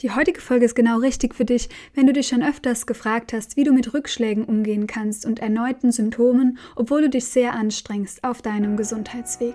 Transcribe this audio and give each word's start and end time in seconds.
Die 0.00 0.10
heutige 0.10 0.42
Folge 0.42 0.66
ist 0.66 0.74
genau 0.74 0.98
richtig 0.98 1.34
für 1.34 1.46
dich, 1.46 1.70
wenn 1.94 2.06
du 2.06 2.12
dich 2.12 2.28
schon 2.28 2.42
öfters 2.42 2.86
gefragt 2.86 3.32
hast, 3.32 3.56
wie 3.56 3.64
du 3.64 3.72
mit 3.72 3.94
Rückschlägen 3.94 4.44
umgehen 4.44 4.86
kannst 4.86 5.24
und 5.24 5.38
erneuten 5.38 5.90
Symptomen, 5.90 6.58
obwohl 6.74 7.00
du 7.00 7.08
dich 7.08 7.24
sehr 7.24 7.54
anstrengst 7.54 8.22
auf 8.22 8.42
deinem 8.42 8.76
Gesundheitsweg 8.76 9.54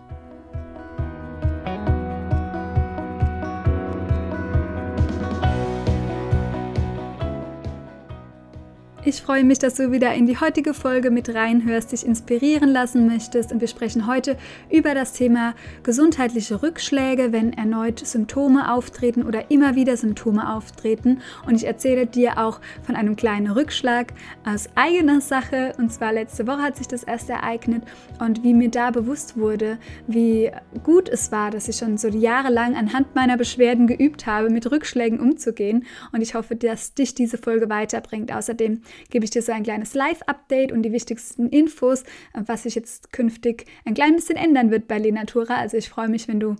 Ich 9.03 9.23
freue 9.23 9.43
mich, 9.43 9.57
dass 9.57 9.73
du 9.73 9.91
wieder 9.91 10.13
in 10.13 10.27
die 10.27 10.39
heutige 10.39 10.75
Folge 10.75 11.09
mit 11.09 11.33
reinhörst, 11.33 11.91
dich 11.91 12.05
inspirieren 12.05 12.69
lassen 12.69 13.07
möchtest 13.07 13.51
und 13.51 13.59
wir 13.59 13.67
sprechen 13.67 14.05
heute 14.05 14.37
über 14.69 14.93
das 14.93 15.13
Thema 15.13 15.55
gesundheitliche 15.81 16.61
Rückschläge, 16.61 17.31
wenn 17.31 17.51
erneut 17.51 17.97
Symptome 18.05 18.71
auftreten 18.71 19.23
oder 19.23 19.49
immer 19.49 19.73
wieder 19.73 19.97
Symptome 19.97 20.53
auftreten. 20.53 21.21
Und 21.47 21.55
ich 21.55 21.65
erzähle 21.65 22.05
dir 22.05 22.37
auch 22.37 22.61
von 22.83 22.95
einem 22.95 23.15
kleinen 23.15 23.49
Rückschlag 23.49 24.13
aus 24.45 24.69
eigener 24.75 25.19
Sache. 25.19 25.73
Und 25.79 25.91
zwar 25.91 26.13
letzte 26.13 26.45
Woche 26.45 26.61
hat 26.61 26.77
sich 26.77 26.87
das 26.87 27.01
erst 27.01 27.27
ereignet 27.31 27.81
und 28.19 28.43
wie 28.43 28.53
mir 28.53 28.69
da 28.69 28.91
bewusst 28.91 29.35
wurde, 29.35 29.79
wie 30.05 30.51
gut 30.83 31.09
es 31.09 31.31
war, 31.31 31.49
dass 31.49 31.67
ich 31.67 31.77
schon 31.77 31.97
so 31.97 32.07
jahrelang 32.07 32.75
anhand 32.75 33.15
meiner 33.15 33.37
Beschwerden 33.37 33.87
geübt 33.87 34.27
habe, 34.27 34.51
mit 34.51 34.69
Rückschlägen 34.69 35.19
umzugehen. 35.19 35.87
Und 36.11 36.21
ich 36.21 36.35
hoffe, 36.35 36.55
dass 36.55 36.93
dich 36.93 37.15
diese 37.15 37.39
Folge 37.39 37.67
weiterbringt. 37.67 38.31
Außerdem 38.31 38.81
gebe 39.09 39.25
ich 39.25 39.31
dir 39.31 39.41
so 39.41 39.51
ein 39.51 39.63
kleines 39.63 39.93
Live-Update 39.93 40.71
und 40.71 40.83
die 40.83 40.91
wichtigsten 40.91 41.49
Infos, 41.49 42.03
was 42.33 42.63
sich 42.63 42.75
jetzt 42.75 43.11
künftig 43.11 43.65
ein 43.85 43.93
klein 43.93 44.15
bisschen 44.15 44.37
ändern 44.37 44.71
wird 44.71 44.87
bei 44.87 44.97
Lenatura. 44.97 45.55
Also 45.55 45.77
ich 45.77 45.89
freue 45.89 46.09
mich, 46.09 46.27
wenn 46.27 46.39
du 46.39 46.55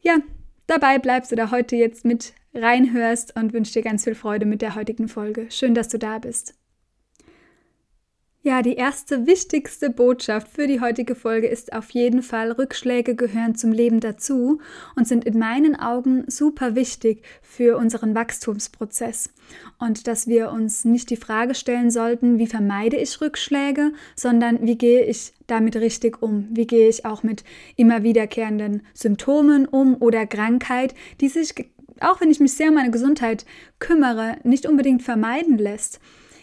ja 0.00 0.18
dabei 0.66 0.98
bleibst 0.98 1.32
oder 1.32 1.50
heute 1.50 1.76
jetzt 1.76 2.04
mit 2.04 2.34
reinhörst 2.54 3.36
und 3.36 3.52
wünsche 3.52 3.72
dir 3.72 3.82
ganz 3.82 4.04
viel 4.04 4.14
Freude 4.14 4.46
mit 4.46 4.62
der 4.62 4.74
heutigen 4.74 5.08
Folge. 5.08 5.50
Schön, 5.50 5.74
dass 5.74 5.88
du 5.88 5.98
da 5.98 6.18
bist. 6.18 6.54
Ja, 8.44 8.60
die 8.60 8.74
erste 8.74 9.28
wichtigste 9.28 9.88
Botschaft 9.88 10.48
für 10.48 10.66
die 10.66 10.80
heutige 10.80 11.14
Folge 11.14 11.46
ist 11.46 11.72
auf 11.72 11.90
jeden 11.90 12.22
Fall, 12.22 12.50
Rückschläge 12.50 13.14
gehören 13.14 13.54
zum 13.54 13.70
Leben 13.70 14.00
dazu 14.00 14.58
und 14.96 15.06
sind 15.06 15.24
in 15.24 15.38
meinen 15.38 15.76
Augen 15.76 16.24
super 16.26 16.74
wichtig 16.74 17.22
für 17.40 17.76
unseren 17.76 18.16
Wachstumsprozess. 18.16 19.30
Und 19.78 20.08
dass 20.08 20.26
wir 20.26 20.50
uns 20.50 20.84
nicht 20.84 21.10
die 21.10 21.16
Frage 21.16 21.54
stellen 21.54 21.92
sollten, 21.92 22.40
wie 22.40 22.48
vermeide 22.48 22.96
ich 22.96 23.20
Rückschläge, 23.20 23.92
sondern 24.16 24.66
wie 24.66 24.76
gehe 24.76 25.04
ich 25.04 25.34
damit 25.46 25.76
richtig 25.76 26.20
um? 26.20 26.48
Wie 26.50 26.66
gehe 26.66 26.88
ich 26.88 27.04
auch 27.04 27.22
mit 27.22 27.44
immer 27.76 28.02
wiederkehrenden 28.02 28.82
Symptomen 28.92 29.66
um 29.66 29.94
oder 30.02 30.26
Krankheit, 30.26 30.96
die 31.20 31.28
sich, 31.28 31.54
auch 32.00 32.20
wenn 32.20 32.32
ich 32.32 32.40
mich 32.40 32.54
sehr 32.54 32.70
um 32.70 32.74
meine 32.74 32.90
Gesundheit 32.90 33.46
kümmere, 33.78 34.38
nicht 34.42 34.66
unbedingt 34.66 35.04
vermeiden 35.04 35.58
lässt. 35.58 36.00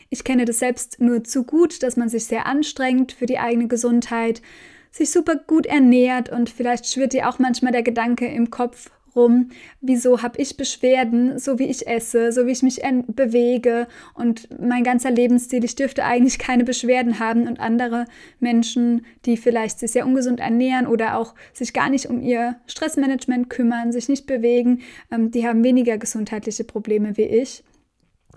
Ich 0.09 0.23
kenne 0.23 0.45
das 0.45 0.59
selbst 0.59 0.99
nur 0.99 1.23
zu 1.23 1.43
gut, 1.43 1.83
dass 1.83 1.95
man 1.95 2.09
sich 2.09 2.25
sehr 2.25 2.45
anstrengt 2.45 3.11
für 3.11 3.27
die 3.27 3.37
eigene 3.37 3.67
Gesundheit, 3.67 4.41
sich 4.91 5.11
super 5.11 5.35
gut 5.35 5.67
ernährt 5.67 6.29
und 6.29 6.49
vielleicht 6.49 6.87
schwirrt 6.87 7.13
dir 7.13 7.29
auch 7.29 7.37
manchmal 7.37 7.71
der 7.71 7.83
Gedanke 7.83 8.25
im 8.25 8.49
Kopf 8.49 8.89
rum, 9.15 9.49
wieso 9.81 10.21
habe 10.21 10.39
ich 10.41 10.57
Beschwerden, 10.57 11.37
so 11.39 11.59
wie 11.59 11.65
ich 11.65 11.87
esse, 11.87 12.31
so 12.31 12.45
wie 12.45 12.51
ich 12.51 12.63
mich 12.63 12.81
bewege 13.07 13.87
und 14.13 14.47
mein 14.59 14.83
ganzer 14.83 15.11
Lebensstil, 15.11 15.63
ich 15.63 15.75
dürfte 15.75 16.03
eigentlich 16.03 16.39
keine 16.39 16.63
Beschwerden 16.63 17.19
haben 17.19 17.47
und 17.47 17.59
andere 17.59 18.05
Menschen, 18.39 19.05
die 19.25 19.37
vielleicht 19.37 19.79
sich 19.79 19.91
sehr 19.91 20.05
ungesund 20.05 20.39
ernähren 20.39 20.87
oder 20.87 21.17
auch 21.17 21.35
sich 21.53 21.73
gar 21.73 21.89
nicht 21.89 22.07
um 22.07 22.21
ihr 22.21 22.55
Stressmanagement 22.67 23.49
kümmern, 23.49 23.91
sich 23.91 24.09
nicht 24.09 24.25
bewegen, 24.25 24.81
ähm, 25.11 25.31
die 25.31 25.47
haben 25.47 25.63
weniger 25.63 25.97
gesundheitliche 25.97 26.63
Probleme 26.63 27.17
wie 27.17 27.23
ich. 27.23 27.63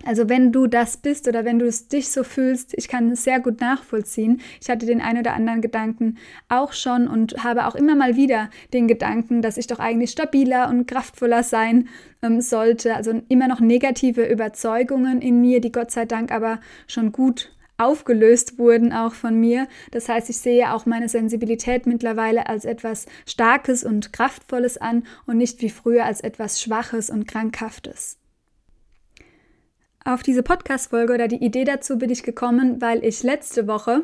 Also 0.05 0.29
wenn 0.29 0.51
du 0.51 0.67
das 0.67 0.97
bist 0.97 1.27
oder 1.27 1.45
wenn 1.45 1.59
du 1.59 1.65
es 1.65 1.87
dich 1.87 2.09
so 2.09 2.23
fühlst, 2.23 2.73
ich 2.77 2.87
kann 2.87 3.11
es 3.11 3.23
sehr 3.23 3.39
gut 3.39 3.61
nachvollziehen. 3.61 4.41
Ich 4.61 4.69
hatte 4.69 4.85
den 4.85 5.01
einen 5.01 5.19
oder 5.19 5.33
anderen 5.33 5.61
Gedanken 5.61 6.17
auch 6.49 6.73
schon 6.73 7.07
und 7.07 7.43
habe 7.43 7.67
auch 7.67 7.75
immer 7.75 7.95
mal 7.95 8.15
wieder 8.15 8.49
den 8.73 8.87
Gedanken, 8.87 9.41
dass 9.41 9.57
ich 9.57 9.67
doch 9.67 9.79
eigentlich 9.79 10.11
stabiler 10.11 10.69
und 10.69 10.87
kraftvoller 10.87 11.43
sein 11.43 11.87
ähm, 12.21 12.41
sollte. 12.41 12.95
Also 12.95 13.21
immer 13.29 13.47
noch 13.47 13.59
negative 13.59 14.25
Überzeugungen 14.25 15.21
in 15.21 15.41
mir, 15.41 15.61
die 15.61 15.71
Gott 15.71 15.91
sei 15.91 16.05
Dank 16.05 16.31
aber 16.31 16.59
schon 16.87 17.11
gut 17.11 17.53
aufgelöst 17.77 18.59
wurden 18.59 18.93
auch 18.93 19.13
von 19.13 19.39
mir. 19.39 19.67
Das 19.91 20.07
heißt, 20.09 20.29
ich 20.29 20.37
sehe 20.37 20.73
auch 20.73 20.85
meine 20.85 21.09
Sensibilität 21.09 21.85
mittlerweile 21.85 22.47
als 22.47 22.65
etwas 22.65 23.07
Starkes 23.25 23.83
und 23.83 24.13
Kraftvolles 24.13 24.77
an 24.77 25.03
und 25.25 25.37
nicht 25.37 25.61
wie 25.61 25.69
früher 25.69 26.05
als 26.05 26.21
etwas 26.21 26.61
Schwaches 26.61 27.09
und 27.09 27.27
Krankhaftes. 27.27 28.17
Auf 30.05 30.21
diese 30.21 30.43
Podcast-Folge 30.43 31.13
oder 31.13 31.29
die 31.29 31.43
Idee 31.43 31.63
dazu 31.63 31.97
bin 31.97 32.09
ich 32.09 32.23
gekommen, 32.23 32.81
weil 32.81 33.05
ich 33.05 33.23
letzte 33.23 33.67
Woche 33.67 34.03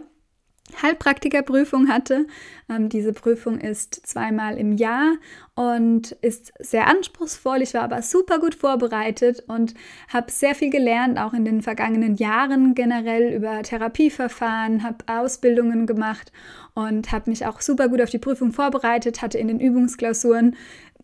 Heilpraktikerprüfung 0.81 1.89
hatte. 1.89 2.27
Ähm, 2.69 2.89
diese 2.89 3.11
Prüfung 3.11 3.59
ist 3.59 4.07
zweimal 4.07 4.57
im 4.57 4.77
Jahr 4.77 5.15
und 5.55 6.11
ist 6.21 6.53
sehr 6.59 6.87
anspruchsvoll. 6.87 7.61
Ich 7.61 7.73
war 7.73 7.81
aber 7.81 8.01
super 8.01 8.39
gut 8.39 8.55
vorbereitet 8.55 9.43
und 9.47 9.73
habe 10.07 10.31
sehr 10.31 10.55
viel 10.55 10.69
gelernt, 10.69 11.19
auch 11.19 11.33
in 11.33 11.43
den 11.43 11.61
vergangenen 11.61 12.16
Jahren 12.16 12.75
generell 12.75 13.33
über 13.33 13.61
Therapieverfahren, 13.63 14.83
habe 14.83 15.03
Ausbildungen 15.07 15.85
gemacht 15.85 16.31
und 16.75 17.11
habe 17.11 17.29
mich 17.29 17.45
auch 17.45 17.61
super 17.61 17.89
gut 17.89 18.01
auf 18.01 18.09
die 18.09 18.19
Prüfung 18.19 18.53
vorbereitet, 18.53 19.21
hatte 19.21 19.37
in 19.37 19.47
den 19.47 19.59
Übungsklausuren 19.59 20.55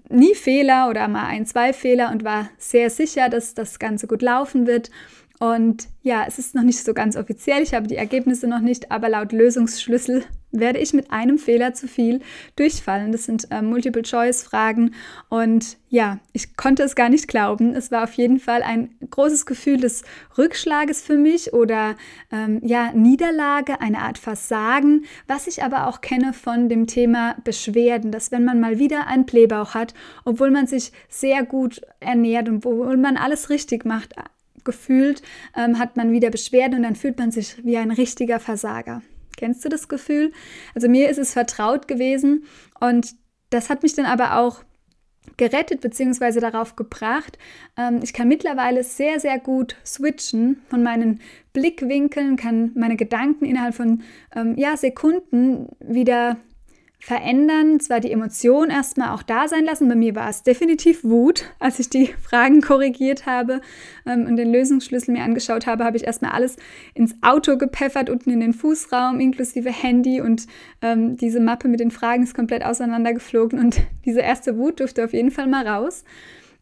nie 0.10 0.36
Fehler 0.36 0.90
oder 0.90 1.08
mal 1.08 1.28
ein, 1.28 1.46
zwei 1.46 1.74
Fehler 1.74 2.12
und 2.12 2.24
war 2.24 2.50
sehr 2.58 2.90
sicher, 2.90 3.30
dass 3.30 3.54
das 3.54 3.80
Ganze 3.80 4.08
gut 4.08 4.22
laufen 4.22 4.68
wird. 4.68 4.90
Und 5.40 5.88
ja, 6.02 6.24
es 6.28 6.40
ist 6.40 6.56
noch 6.56 6.64
nicht 6.64 6.84
so 6.84 6.94
ganz 6.94 7.18
offiziell, 7.18 7.62
ich 7.62 7.74
habe 7.74 7.88
die 7.88 7.98
Ergebnisse 7.98 8.48
noch 8.48 8.62
nicht, 8.62 8.92
aber 8.92 9.10
laut 9.10 9.34
Lösungsschlüssel 9.34 10.24
werde 10.52 10.80
ich 10.80 10.94
mit 10.94 11.12
einem 11.12 11.38
Fehler 11.38 11.74
zu 11.74 11.90
viel 11.90 12.22
durchfallen. 12.56 13.12
Das 13.12 13.26
sind 13.26 13.52
äh, 13.52 13.62
Multiple-Choice-Fragen 13.62 14.94
und 15.28 15.78
ja, 15.90 16.20
ich 16.32 16.56
konnte 16.56 16.84
es 16.84 16.96
gar 16.96 17.10
nicht 17.10 17.28
glauben. 17.28 17.74
Es 17.74 17.92
war 17.92 18.06
auf 18.06 18.14
jeden 18.14 18.40
Fall 18.40 18.64
ein 18.64 18.96
großes 19.10 19.46
Gefühl 19.46 19.82
des 19.82 20.04
Rückschlages 20.38 21.02
für 21.02 21.18
mich 21.18 21.52
oder 21.52 21.96
ähm, 22.32 22.62
ja, 22.64 22.94
Niederlage, 22.94 23.82
eine 23.82 24.00
Art 24.00 24.18
Versagen, 24.18 25.04
was 25.28 25.48
ich 25.48 25.64
aber 25.64 25.88
auch 25.88 26.00
kenne 26.00 26.32
von 26.32 26.70
dem 26.70 26.88
Thema 26.88 27.36
Beschwerden, 27.44 28.12
dass 28.12 28.32
wenn 28.32 28.46
man 28.46 28.62
mal 28.62 28.80
wieder 28.80 29.08
einen 29.08 29.26
Blähbauch 29.26 29.74
hat, 29.74 29.94
obwohl 30.24 30.52
man 30.52 30.68
sich 30.68 30.94
sehr 31.10 31.44
gut 31.44 31.82
ernährt 32.00 32.48
und 32.48 32.66
obwohl 32.66 32.96
man 32.96 33.18
alles 33.18 33.50
richtig 33.50 33.84
macht, 33.84 34.14
gefühlt, 34.66 35.22
ähm, 35.56 35.80
hat 35.80 35.96
man 35.96 36.12
wieder 36.12 36.30
Beschwerden 36.30 36.78
und 36.78 36.84
dann 36.84 36.96
fühlt 36.96 37.18
man 37.18 37.32
sich 37.32 37.64
wie 37.64 37.78
ein 37.78 37.92
richtiger 37.92 38.40
Versager. 38.40 39.02
Kennst 39.38 39.64
du 39.66 39.70
das 39.70 39.88
Gefühl? 39.88 40.32
Also 40.74 40.90
mir 40.90 41.10
ist 41.10 41.18
es 41.18 41.34
vertraut 41.34 41.88
gewesen 41.88 42.46
und 42.80 43.16
das 43.50 43.70
hat 43.70 43.84
mich 43.84 43.94
dann 43.94 44.06
aber 44.06 44.38
auch 44.38 44.64
gerettet 45.38 45.82
bzw. 45.82 46.40
darauf 46.40 46.76
gebracht. 46.76 47.38
Ähm, 47.78 48.00
ich 48.04 48.14
kann 48.14 48.28
mittlerweile 48.28 48.84
sehr, 48.84 49.20
sehr 49.20 49.40
gut 49.40 49.76
switchen 49.86 50.62
von 50.70 50.84
meinen 50.84 51.20
Blickwinkeln, 51.54 52.38
kann 52.38 52.72
meine 52.76 52.96
Gedanken 52.96 53.46
innerhalb 53.46 53.76
von 53.76 54.04
ähm, 54.36 54.56
ja, 54.58 54.78
Sekunden 54.78 55.70
wieder 55.80 56.38
verändern, 57.06 57.80
zwar 57.80 58.00
die 58.00 58.12
Emotion 58.12 58.72
erstmal 58.72 59.10
auch 59.10 59.22
da 59.22 59.48
sein 59.48 59.64
lassen. 59.64 59.88
Bei 59.88 59.94
mir 59.94 60.16
war 60.16 60.28
es 60.28 60.42
definitiv 60.42 61.04
Wut, 61.04 61.46
als 61.60 61.78
ich 61.78 61.88
die 61.88 62.08
Fragen 62.24 62.62
korrigiert 62.62 63.28
habe 63.28 63.62
ähm, 64.08 64.26
und 64.26 64.38
den 64.38 64.52
Lösungsschlüssel 64.52 65.14
mir 65.14 65.22
angeschaut 65.22 65.68
habe, 65.68 65.84
habe 65.84 65.98
ich 65.98 66.08
erstmal 66.08 66.32
alles 66.32 66.56
ins 66.96 67.14
Auto 67.22 67.58
gepfeffert, 67.58 68.10
unten 68.10 68.32
in 68.32 68.40
den 68.40 68.54
Fußraum, 68.54 69.20
inklusive 69.20 69.70
Handy 69.70 70.20
und 70.20 70.48
ähm, 70.82 71.16
diese 71.16 71.40
Mappe 71.40 71.68
mit 71.68 71.80
den 71.80 71.92
Fragen 71.92 72.24
ist 72.24 72.34
komplett 72.34 72.66
auseinandergeflogen 72.66 73.60
und 73.60 73.82
diese 74.06 74.22
erste 74.22 74.58
Wut 74.58 74.80
durfte 74.80 75.06
auf 75.06 75.14
jeden 75.14 75.30
Fall 75.30 75.46
mal 75.46 75.68
raus. 75.68 76.06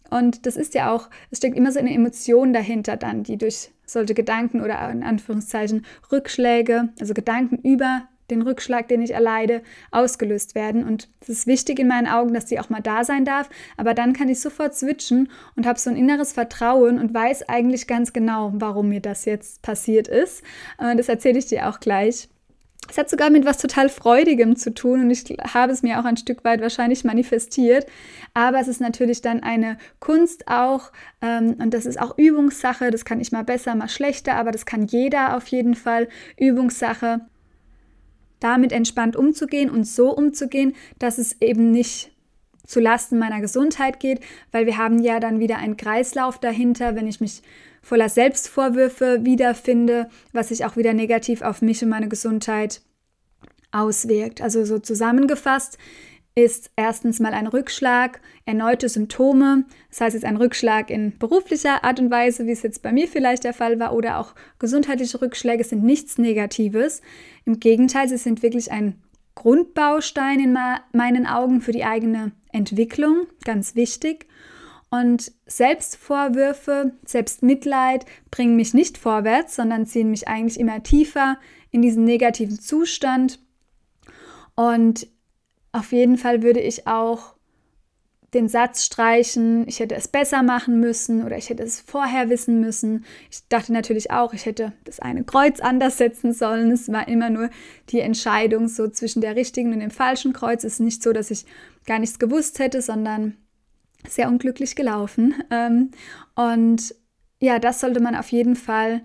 Und 0.10 0.46
das 0.46 0.57
ist 0.57 0.74
ja 0.74 0.92
auch, 0.92 1.10
es 1.31 1.38
steckt 1.38 1.56
immer 1.56 1.72
so 1.72 1.80
eine 1.80 1.94
Emotion 1.94 2.51
dahinter 2.51 2.98
dann, 2.98 3.24
die 3.24 3.38
durch 3.38 3.72
solche 3.86 4.13
Gedanken 4.13 4.60
oder 4.60 4.89
in 4.92 5.04
Anführungszeichen 5.04 5.86
Rückschläge, 6.12 6.89
also 7.00 7.13
Gedanken 7.13 7.60
über 7.63 8.10
den 8.30 8.42
Rückschlag, 8.42 8.88
den 8.88 9.02
ich 9.02 9.12
erleide, 9.12 9.62
ausgelöst 9.92 10.56
werden. 10.56 10.84
Und 10.84 11.10
es 11.22 11.30
ist 11.30 11.48
wichtig 11.48 11.80
in 11.80 11.88
meinen 11.88 12.08
Augen, 12.08 12.34
dass 12.34 12.46
die 12.46 12.60
auch 12.60 12.70
mal 12.70 12.81
da 12.81 13.04
sein 13.04 13.25
darf. 13.25 13.50
Aber 13.78 13.94
dann 13.94 14.14
kann 14.14 14.30
ich 14.30 14.40
sofort 14.40 14.75
switchen 14.75 15.30
und 15.56 15.66
habe 15.66 15.80
so 15.80 15.90
ein 15.90 15.96
inneres 15.96 16.34
Vertrauen 16.34 17.00
und 17.00 17.14
weiß 17.14 17.50
eigentlich 17.50 17.88
ganz 17.88 18.14
genau, 18.14 18.52
warum 18.56 18.90
mir 18.90 19.02
das 19.02 19.25
jetzt 19.25 19.62
passiert 19.62 20.08
ist. 20.08 20.44
Das 20.78 21.10
erzähle 21.10 21.40
ich 21.40 21.48
dir 21.48 21.70
auch 21.70 21.80
gleich. 21.80 22.30
Es 22.90 22.98
hat 22.98 23.10
sogar 23.10 23.30
mit 23.30 23.46
was 23.46 23.58
total 23.58 23.90
Freudigem 23.90 24.56
zu 24.56 24.74
tun 24.74 25.02
und 25.02 25.10
ich 25.10 25.24
habe 25.54 25.72
es 25.72 25.84
mir 25.84 26.00
auch 26.00 26.06
ein 26.06 26.18
Stück 26.18 26.44
weit 26.44 26.62
wahrscheinlich 26.62 27.04
manifestiert. 27.04 27.86
Aber 28.34 28.60
es 28.60 28.68
ist 28.68 28.81
natürlich 28.81 29.22
dann 29.22 29.42
eine 29.42 29.78
Kunst 30.00 30.48
auch 30.48 30.92
ähm, 31.22 31.56
und 31.60 31.74
das 31.74 31.86
ist 31.86 32.00
auch 32.00 32.18
Übungssache. 32.18 32.92
Das 32.92 33.06
kann 33.06 33.22
ich 33.22 33.31
mal 33.31 33.44
besser, 33.44 33.74
mal 33.75 33.88
schlechter, 33.88 34.36
aber 34.36 34.52
das 34.52 34.66
kann 34.66 34.86
jeder 34.86 35.38
auf 35.38 35.48
jeden 35.48 35.75
Fall. 35.75 36.10
Übungssache 36.38 37.22
damit 38.44 38.72
entspannt 38.72 39.16
umzugehen 39.16 39.69
und 39.69 39.86
so 39.86 40.16
umzugehen, 40.16 40.74
dass 41.00 41.18
es 41.18 41.42
eben 41.42 41.72
nicht 41.72 42.12
zu 42.66 42.80
Lasten 42.80 43.19
meiner 43.19 43.42
Gesundheit 43.42 44.00
geht, 44.00 44.22
weil 44.51 44.66
wir 44.66 44.78
haben 44.78 45.00
ja 45.00 45.19
dann 45.19 45.40
wieder 45.40 45.57
einen 45.57 45.78
Kreislauf 45.78 46.40
dahinter, 46.40 46.95
wenn 46.95 47.07
ich 47.07 47.19
mich 47.19 47.42
voller 47.81 48.10
Selbstvorwürfe 48.10 49.25
wiederfinde, 49.25 50.10
was 50.31 50.48
sich 50.48 50.66
auch 50.66 50.78
wieder 50.78 50.94
negativ 50.94 51.42
auf 51.42 51.62
mich 51.62 51.84
und 51.84 51.90
meine 51.90 52.07
Gesundheit 52.07 52.81
auswirkt. 53.72 54.42
Also 54.42 54.63
so 54.63 54.80
zusammengefasst 54.80 55.78
ist 56.35 56.71
erstens 56.75 57.19
mal 57.19 57.33
ein 57.33 57.47
Rückschlag, 57.47 58.19
erneute 58.45 58.89
Symptome, 58.89 59.65
das 59.89 60.01
heißt 60.01 60.13
jetzt 60.15 60.25
ein 60.25 60.38
Rückschlag 60.38 60.89
in 60.89 61.18
beruflicher 61.18 61.83
Art 61.83 62.00
und 62.00 62.09
Weise, 62.09 62.47
wie 62.47 62.51
es 62.51 62.63
jetzt 62.63 62.81
bei 62.81 62.91
mir 62.91 63.07
vielleicht 63.07 63.44
der 63.44 63.53
Fall 63.53 63.80
war, 63.80 63.94
oder 63.94 64.19
auch 64.19 64.33
gesundheitliche 64.57 65.21
Rückschläge 65.21 65.63
sind 65.63 65.83
nichts 65.83 66.18
Negatives. 66.18 67.01
Im 67.45 67.59
Gegenteil, 67.59 68.09
sie 68.09 68.18
sind 68.18 68.41
wirklich 68.41 68.71
ein 68.71 69.01
Grundbaustein 69.35 70.39
in 70.39 70.57
meinen 70.91 71.27
Augen 71.27 71.62
für 71.62 71.71
die 71.71 71.85
eigene 71.85 72.31
Entwicklung, 72.51 73.27
ganz 73.45 73.75
wichtig. 73.75 74.27
Und 74.89 75.31
Selbstvorwürfe, 75.47 76.94
Selbstmitleid 77.03 78.06
bringen 78.29 78.56
mich 78.56 78.75
nicht 78.75 79.00
vorwärts, 79.00 79.56
sondern 79.56 79.88
ziehen 79.88 80.12
mich 80.12 80.27
eigentlich 80.27 80.59
immer 80.59 80.83
tiefer 80.83 81.38
in 81.71 81.81
diesen 81.81 82.03
negativen 82.03 82.59
Zustand. 82.59 83.39
Und 84.56 85.07
auf 85.74 85.92
jeden 85.92 86.18
Fall 86.18 86.44
würde 86.44 86.62
ich 86.62 86.88
auch 86.88 87.34
den 88.34 88.48
Satz 88.48 88.86
streichen, 88.86 89.68
ich 89.68 89.80
hätte 89.80 89.96
es 89.96 90.08
besser 90.08 90.42
machen 90.42 90.80
müssen 90.80 91.24
oder 91.24 91.38
ich 91.38 91.50
hätte 91.50 91.64
es 91.64 91.80
vorher 91.81 92.30
wissen 92.30 92.60
müssen. 92.60 93.06
Ich 93.30 93.48
dachte 93.48 93.72
natürlich 93.74 94.12
auch, 94.12 94.34
ich 94.34 94.46
hätte 94.46 94.74
das 94.86 95.00
eine 95.00 95.24
Kreuz 95.24 95.60
anders 95.60 95.98
setzen 95.98 96.34
sollen. 96.34 96.72
Es 96.72 96.92
war 96.92 97.08
immer 97.08 97.30
nur 97.30 97.50
die 97.90 98.00
Entscheidung 98.00 98.68
so 98.68 98.88
zwischen 98.88 99.22
der 99.22 99.36
richtigen 99.36 99.74
und 99.74 99.80
dem 99.80 99.92
falschen 99.92 100.34
Kreuz. 100.34 100.64
Es 100.64 100.74
ist 100.74 100.80
nicht 100.80 101.04
so, 101.04 101.14
dass 101.14 101.31
ich 101.31 101.46
gar 101.86 102.00
nichts 102.00 102.18
gewusst 102.18 102.60
hätte, 102.60 102.81
sondern 102.81 103.38
sehr 104.08 104.28
unglücklich 104.28 104.75
gelaufen. 104.75 105.36
Ähm, 105.52 105.92
und 106.36 106.96
ja, 107.40 107.60
das 107.60 107.81
sollte 107.81 108.00
man 108.00 108.16
auf 108.16 108.30
jeden 108.30 108.56
Fall 108.56 109.04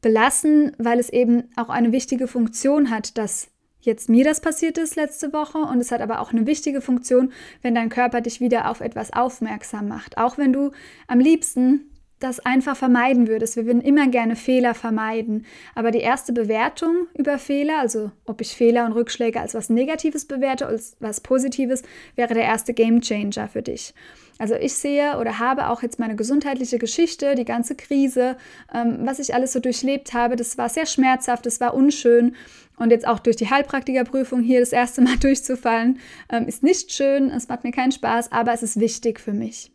belassen, 0.00 0.72
weil 0.78 0.98
es 0.98 1.10
eben 1.10 1.44
auch 1.54 1.68
eine 1.68 1.92
wichtige 1.92 2.26
Funktion 2.26 2.90
hat, 2.90 3.18
dass 3.18 3.50
jetzt 3.80 4.08
mir 4.08 4.24
das 4.24 4.40
passiert 4.40 4.78
ist 4.78 4.96
letzte 4.96 5.32
Woche 5.32 5.58
und 5.58 5.80
es 5.80 5.90
hat 5.90 6.00
aber 6.00 6.20
auch 6.20 6.32
eine 6.32 6.46
wichtige 6.46 6.80
Funktion, 6.80 7.32
wenn 7.62 7.74
dein 7.74 7.88
Körper 7.88 8.20
dich 8.20 8.40
wieder 8.40 8.70
auf 8.70 8.80
etwas 8.80 9.12
aufmerksam 9.12 9.88
macht. 9.88 10.18
Auch 10.18 10.38
wenn 10.38 10.52
du 10.52 10.70
am 11.06 11.18
liebsten 11.20 11.89
das 12.20 12.38
einfach 12.40 12.76
vermeiden 12.76 13.26
würdest. 13.28 13.56
Wir 13.56 13.66
würden 13.66 13.80
immer 13.80 14.06
gerne 14.06 14.36
Fehler 14.36 14.74
vermeiden. 14.74 15.46
Aber 15.74 15.90
die 15.90 16.00
erste 16.00 16.32
Bewertung 16.32 17.08
über 17.14 17.38
Fehler, 17.38 17.78
also 17.80 18.12
ob 18.26 18.40
ich 18.40 18.54
Fehler 18.54 18.84
und 18.84 18.92
Rückschläge 18.92 19.40
als 19.40 19.54
was 19.54 19.70
Negatives 19.70 20.26
bewerte, 20.26 20.66
als 20.66 20.96
was 21.00 21.20
Positives, 21.20 21.82
wäre 22.16 22.34
der 22.34 22.44
erste 22.44 22.74
Game 22.74 23.00
Changer 23.00 23.48
für 23.48 23.62
dich. 23.62 23.94
Also 24.38 24.54
ich 24.54 24.74
sehe 24.74 25.18
oder 25.18 25.38
habe 25.38 25.68
auch 25.68 25.82
jetzt 25.82 25.98
meine 25.98 26.16
gesundheitliche 26.16 26.78
Geschichte, 26.78 27.34
die 27.34 27.44
ganze 27.44 27.74
Krise, 27.74 28.36
ähm, 28.72 29.00
was 29.00 29.18
ich 29.18 29.34
alles 29.34 29.52
so 29.52 29.60
durchlebt 29.60 30.14
habe, 30.14 30.36
das 30.36 30.56
war 30.56 30.68
sehr 30.68 30.86
schmerzhaft, 30.86 31.44
das 31.44 31.60
war 31.60 31.74
unschön. 31.74 32.36
Und 32.76 32.90
jetzt 32.90 33.06
auch 33.06 33.18
durch 33.18 33.36
die 33.36 33.50
Heilpraktikerprüfung 33.50 34.40
hier 34.40 34.60
das 34.60 34.72
erste 34.72 35.02
Mal 35.02 35.16
durchzufallen, 35.20 35.98
ähm, 36.30 36.48
ist 36.48 36.62
nicht 36.62 36.92
schön, 36.92 37.30
es 37.30 37.48
macht 37.48 37.64
mir 37.64 37.72
keinen 37.72 37.92
Spaß, 37.92 38.32
aber 38.32 38.54
es 38.54 38.62
ist 38.62 38.80
wichtig 38.80 39.20
für 39.20 39.34
mich. 39.34 39.72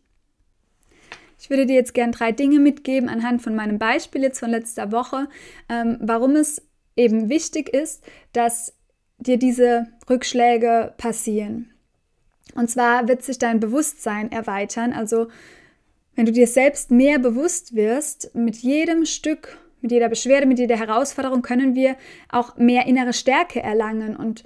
Ich 1.38 1.50
würde 1.50 1.66
dir 1.66 1.74
jetzt 1.74 1.94
gern 1.94 2.12
drei 2.12 2.32
Dinge 2.32 2.58
mitgeben 2.58 3.08
anhand 3.08 3.42
von 3.42 3.54
meinem 3.54 3.78
Beispiel 3.78 4.22
jetzt 4.22 4.40
von 4.40 4.50
letzter 4.50 4.92
Woche, 4.92 5.28
ähm, 5.68 5.98
warum 6.00 6.36
es 6.36 6.62
eben 6.96 7.28
wichtig 7.28 7.68
ist, 7.68 8.04
dass 8.32 8.74
dir 9.18 9.38
diese 9.38 9.86
Rückschläge 10.08 10.94
passieren. 10.96 11.72
Und 12.54 12.70
zwar 12.70 13.08
wird 13.08 13.22
sich 13.22 13.38
dein 13.38 13.60
Bewusstsein 13.60 14.32
erweitern. 14.32 14.92
Also 14.92 15.28
wenn 16.14 16.26
du 16.26 16.32
dir 16.32 16.46
selbst 16.46 16.90
mehr 16.90 17.18
bewusst 17.18 17.74
wirst, 17.74 18.34
mit 18.34 18.56
jedem 18.56 19.04
Stück, 19.04 19.58
mit 19.82 19.92
jeder 19.92 20.08
Beschwerde, 20.08 20.46
mit 20.46 20.58
jeder 20.58 20.78
Herausforderung 20.78 21.42
können 21.42 21.74
wir 21.74 21.96
auch 22.30 22.56
mehr 22.56 22.86
innere 22.86 23.12
Stärke 23.12 23.62
erlangen 23.62 24.16
und 24.16 24.42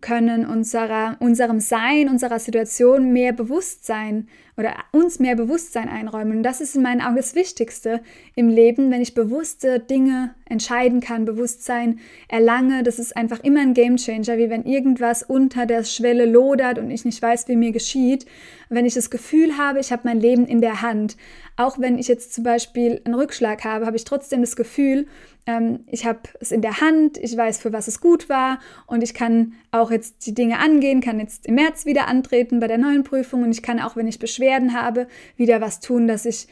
können 0.00 0.46
unserer, 0.46 1.16
unserem 1.20 1.60
Sein, 1.60 2.08
unserer 2.08 2.38
Situation 2.38 3.12
mehr 3.12 3.32
Bewusstsein 3.32 4.28
oder 4.56 4.74
uns 4.92 5.18
mehr 5.18 5.34
Bewusstsein 5.34 5.88
einräumen. 5.88 6.38
Und 6.38 6.42
das 6.42 6.60
ist 6.60 6.76
in 6.76 6.82
meinen 6.82 7.00
Augen 7.00 7.16
das 7.16 7.34
Wichtigste 7.34 8.02
im 8.34 8.48
Leben, 8.48 8.90
wenn 8.90 9.00
ich 9.00 9.14
bewusste 9.14 9.80
Dinge 9.80 10.34
entscheiden 10.44 11.00
kann, 11.00 11.24
Bewusstsein 11.24 12.00
erlange. 12.28 12.82
Das 12.82 12.98
ist 12.98 13.16
einfach 13.16 13.40
immer 13.42 13.60
ein 13.60 13.72
Gamechanger, 13.72 14.36
wie 14.36 14.50
wenn 14.50 14.64
irgendwas 14.64 15.22
unter 15.22 15.64
der 15.64 15.84
Schwelle 15.84 16.26
lodert 16.26 16.78
und 16.78 16.90
ich 16.90 17.04
nicht 17.04 17.22
weiß, 17.22 17.48
wie 17.48 17.56
mir 17.56 17.72
geschieht. 17.72 18.26
Wenn 18.68 18.84
ich 18.84 18.94
das 18.94 19.10
Gefühl 19.10 19.56
habe, 19.56 19.80
ich 19.80 19.90
habe 19.90 20.02
mein 20.04 20.20
Leben 20.20 20.46
in 20.46 20.60
der 20.60 20.82
Hand. 20.82 21.16
Auch 21.56 21.78
wenn 21.78 21.98
ich 21.98 22.08
jetzt 22.08 22.34
zum 22.34 22.44
Beispiel 22.44 23.00
einen 23.04 23.14
Rückschlag 23.14 23.64
habe, 23.64 23.86
habe 23.86 23.96
ich 23.96 24.04
trotzdem 24.04 24.42
das 24.42 24.56
Gefühl, 24.56 25.06
ähm, 25.46 25.80
ich 25.86 26.06
habe 26.06 26.20
es 26.40 26.52
in 26.52 26.62
der 26.62 26.80
Hand, 26.80 27.18
ich 27.18 27.36
weiß, 27.36 27.58
für 27.58 27.72
was 27.72 27.88
es 27.88 28.00
gut 28.00 28.28
war 28.28 28.58
und 28.86 29.02
ich 29.02 29.14
kann 29.14 29.54
auch 29.70 29.90
jetzt 29.90 30.26
die 30.26 30.34
Dinge 30.34 30.58
angehen, 30.58 31.00
kann 31.00 31.20
jetzt 31.20 31.46
im 31.46 31.56
März 31.56 31.84
wieder 31.86 32.06
antreten 32.06 32.60
bei 32.60 32.68
der 32.68 32.78
neuen 32.78 33.04
Prüfung 33.04 33.42
und 33.42 33.50
ich 33.50 33.62
kann 33.62 33.80
auch, 33.80 33.96
wenn 33.96 34.06
ich 34.06 34.18
Beschwerden 34.18 34.72
habe, 34.72 35.08
wieder 35.36 35.60
was 35.60 35.80
tun, 35.80 36.06
dass 36.06 36.24
ich 36.24 36.46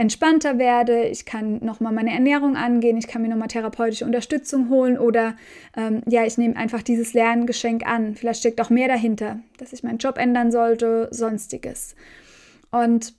entspannter 0.00 0.58
werde, 0.58 1.08
ich 1.08 1.26
kann 1.26 1.58
nochmal 1.64 1.92
meine 1.92 2.12
Ernährung 2.12 2.56
angehen, 2.56 2.96
ich 2.96 3.08
kann 3.08 3.20
mir 3.20 3.28
nochmal 3.28 3.48
therapeutische 3.48 4.04
Unterstützung 4.04 4.68
holen 4.70 4.96
oder 4.96 5.34
ähm, 5.76 6.02
ja, 6.08 6.24
ich 6.24 6.38
nehme 6.38 6.56
einfach 6.56 6.82
dieses 6.82 7.14
Lerngeschenk 7.14 7.84
an. 7.84 8.14
Vielleicht 8.14 8.40
steckt 8.40 8.60
auch 8.60 8.70
mehr 8.70 8.86
dahinter, 8.86 9.40
dass 9.58 9.72
ich 9.72 9.82
meinen 9.82 9.98
Job 9.98 10.16
ändern 10.16 10.52
sollte, 10.52 11.08
sonstiges. 11.10 11.96
Und 12.70 13.14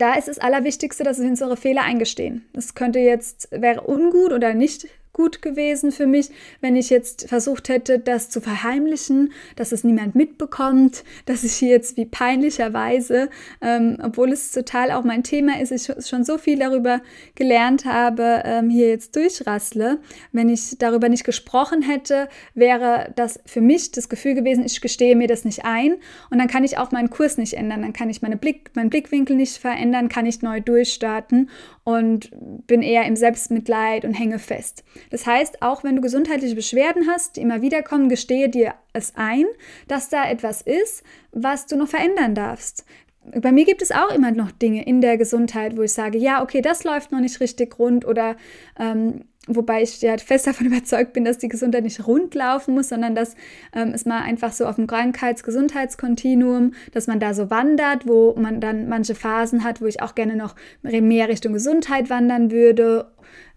da 0.00 0.14
ist 0.14 0.28
das 0.28 0.38
Allerwichtigste, 0.38 1.04
dass 1.04 1.20
wir 1.20 1.28
unsere 1.28 1.56
Fehler 1.56 1.82
eingestehen. 1.82 2.44
Das 2.52 2.74
könnte 2.74 2.98
jetzt, 2.98 3.48
wäre 3.50 3.82
ungut 3.82 4.32
oder 4.32 4.54
nicht 4.54 4.86
gut 5.20 5.42
gewesen 5.42 5.92
für 5.92 6.06
mich, 6.06 6.30
wenn 6.62 6.76
ich 6.76 6.88
jetzt 6.88 7.28
versucht 7.28 7.68
hätte, 7.68 7.98
das 7.98 8.30
zu 8.30 8.40
verheimlichen, 8.40 9.34
dass 9.54 9.70
es 9.70 9.84
niemand 9.84 10.14
mitbekommt, 10.14 11.04
dass 11.26 11.44
ich 11.44 11.60
jetzt 11.60 11.98
wie 11.98 12.06
peinlicherweise, 12.06 13.28
ähm, 13.60 13.98
obwohl 14.02 14.32
es 14.32 14.50
total 14.50 14.90
auch 14.92 15.04
mein 15.04 15.22
Thema 15.22 15.60
ist, 15.60 15.72
ich 15.72 15.92
schon 16.08 16.24
so 16.24 16.38
viel 16.38 16.58
darüber 16.58 17.02
gelernt 17.34 17.84
habe, 17.84 18.42
ähm, 18.46 18.70
hier 18.70 18.88
jetzt 18.88 19.14
durchrassle. 19.14 19.98
Wenn 20.32 20.48
ich 20.48 20.78
darüber 20.78 21.10
nicht 21.10 21.24
gesprochen 21.24 21.82
hätte, 21.82 22.30
wäre 22.54 23.12
das 23.14 23.40
für 23.44 23.60
mich 23.60 23.90
das 23.90 24.08
Gefühl 24.08 24.34
gewesen, 24.34 24.64
ich 24.64 24.80
gestehe 24.80 25.16
mir 25.16 25.28
das 25.28 25.44
nicht 25.44 25.66
ein 25.66 25.96
und 26.30 26.38
dann 26.38 26.48
kann 26.48 26.64
ich 26.64 26.78
auch 26.78 26.92
meinen 26.92 27.10
Kurs 27.10 27.36
nicht 27.36 27.54
ändern, 27.54 27.82
dann 27.82 27.92
kann 27.92 28.08
ich 28.08 28.22
meine 28.22 28.38
Blick, 28.38 28.70
meinen 28.74 28.88
Blickwinkel 28.88 29.36
nicht 29.36 29.58
verändern, 29.58 30.08
kann 30.08 30.24
ich 30.24 30.40
neu 30.40 30.60
durchstarten 30.62 31.50
und 31.84 32.30
bin 32.66 32.82
eher 32.82 33.04
im 33.04 33.16
Selbstmitleid 33.16 34.04
und 34.04 34.14
hänge 34.14 34.38
fest. 34.38 34.84
Das 35.10 35.26
heißt, 35.26 35.62
auch 35.62 35.84
wenn 35.84 35.96
du 35.96 36.02
gesundheitliche 36.02 36.54
Beschwerden 36.54 37.08
hast, 37.08 37.36
die 37.36 37.42
immer 37.42 37.62
wieder 37.62 37.82
kommen, 37.82 38.08
gestehe 38.08 38.48
dir 38.48 38.74
es 38.92 39.12
ein, 39.16 39.44
dass 39.88 40.08
da 40.08 40.28
etwas 40.28 40.62
ist, 40.62 41.02
was 41.32 41.66
du 41.66 41.76
noch 41.76 41.88
verändern 41.88 42.34
darfst. 42.34 42.84
Bei 43.22 43.52
mir 43.52 43.66
gibt 43.66 43.82
es 43.82 43.92
auch 43.92 44.10
immer 44.14 44.30
noch 44.30 44.50
Dinge 44.50 44.86
in 44.86 45.00
der 45.00 45.18
Gesundheit, 45.18 45.76
wo 45.76 45.82
ich 45.82 45.92
sage, 45.92 46.16
ja, 46.16 46.42
okay, 46.42 46.62
das 46.62 46.84
läuft 46.84 47.12
noch 47.12 47.20
nicht 47.20 47.38
richtig 47.40 47.78
rund 47.78 48.06
oder 48.06 48.36
ähm, 48.78 49.24
wobei 49.46 49.82
ich 49.82 50.00
ja 50.00 50.16
fest 50.16 50.46
davon 50.46 50.66
überzeugt 50.72 51.12
bin, 51.12 51.24
dass 51.24 51.38
die 51.38 51.48
Gesundheit 51.48 51.84
nicht 51.84 52.06
rund 52.06 52.34
laufen 52.34 52.74
muss, 52.74 52.88
sondern 52.88 53.14
dass 53.14 53.34
ähm, 53.74 53.92
es 53.94 54.06
mal 54.06 54.22
einfach 54.22 54.52
so 54.52 54.64
auf 54.66 54.76
dem 54.76 54.86
Krankheits-Gesundheitskontinuum, 54.86 56.72
dass 56.92 57.06
man 57.06 57.20
da 57.20 57.34
so 57.34 57.50
wandert, 57.50 58.06
wo 58.06 58.34
man 58.38 58.60
dann 58.60 58.88
manche 58.88 59.14
Phasen 59.14 59.64
hat, 59.64 59.82
wo 59.82 59.86
ich 59.86 60.02
auch 60.02 60.14
gerne 60.14 60.36
noch 60.36 60.54
mehr 60.82 61.28
Richtung 61.28 61.52
Gesundheit 61.52 62.08
wandern 62.08 62.50
würde 62.50 63.10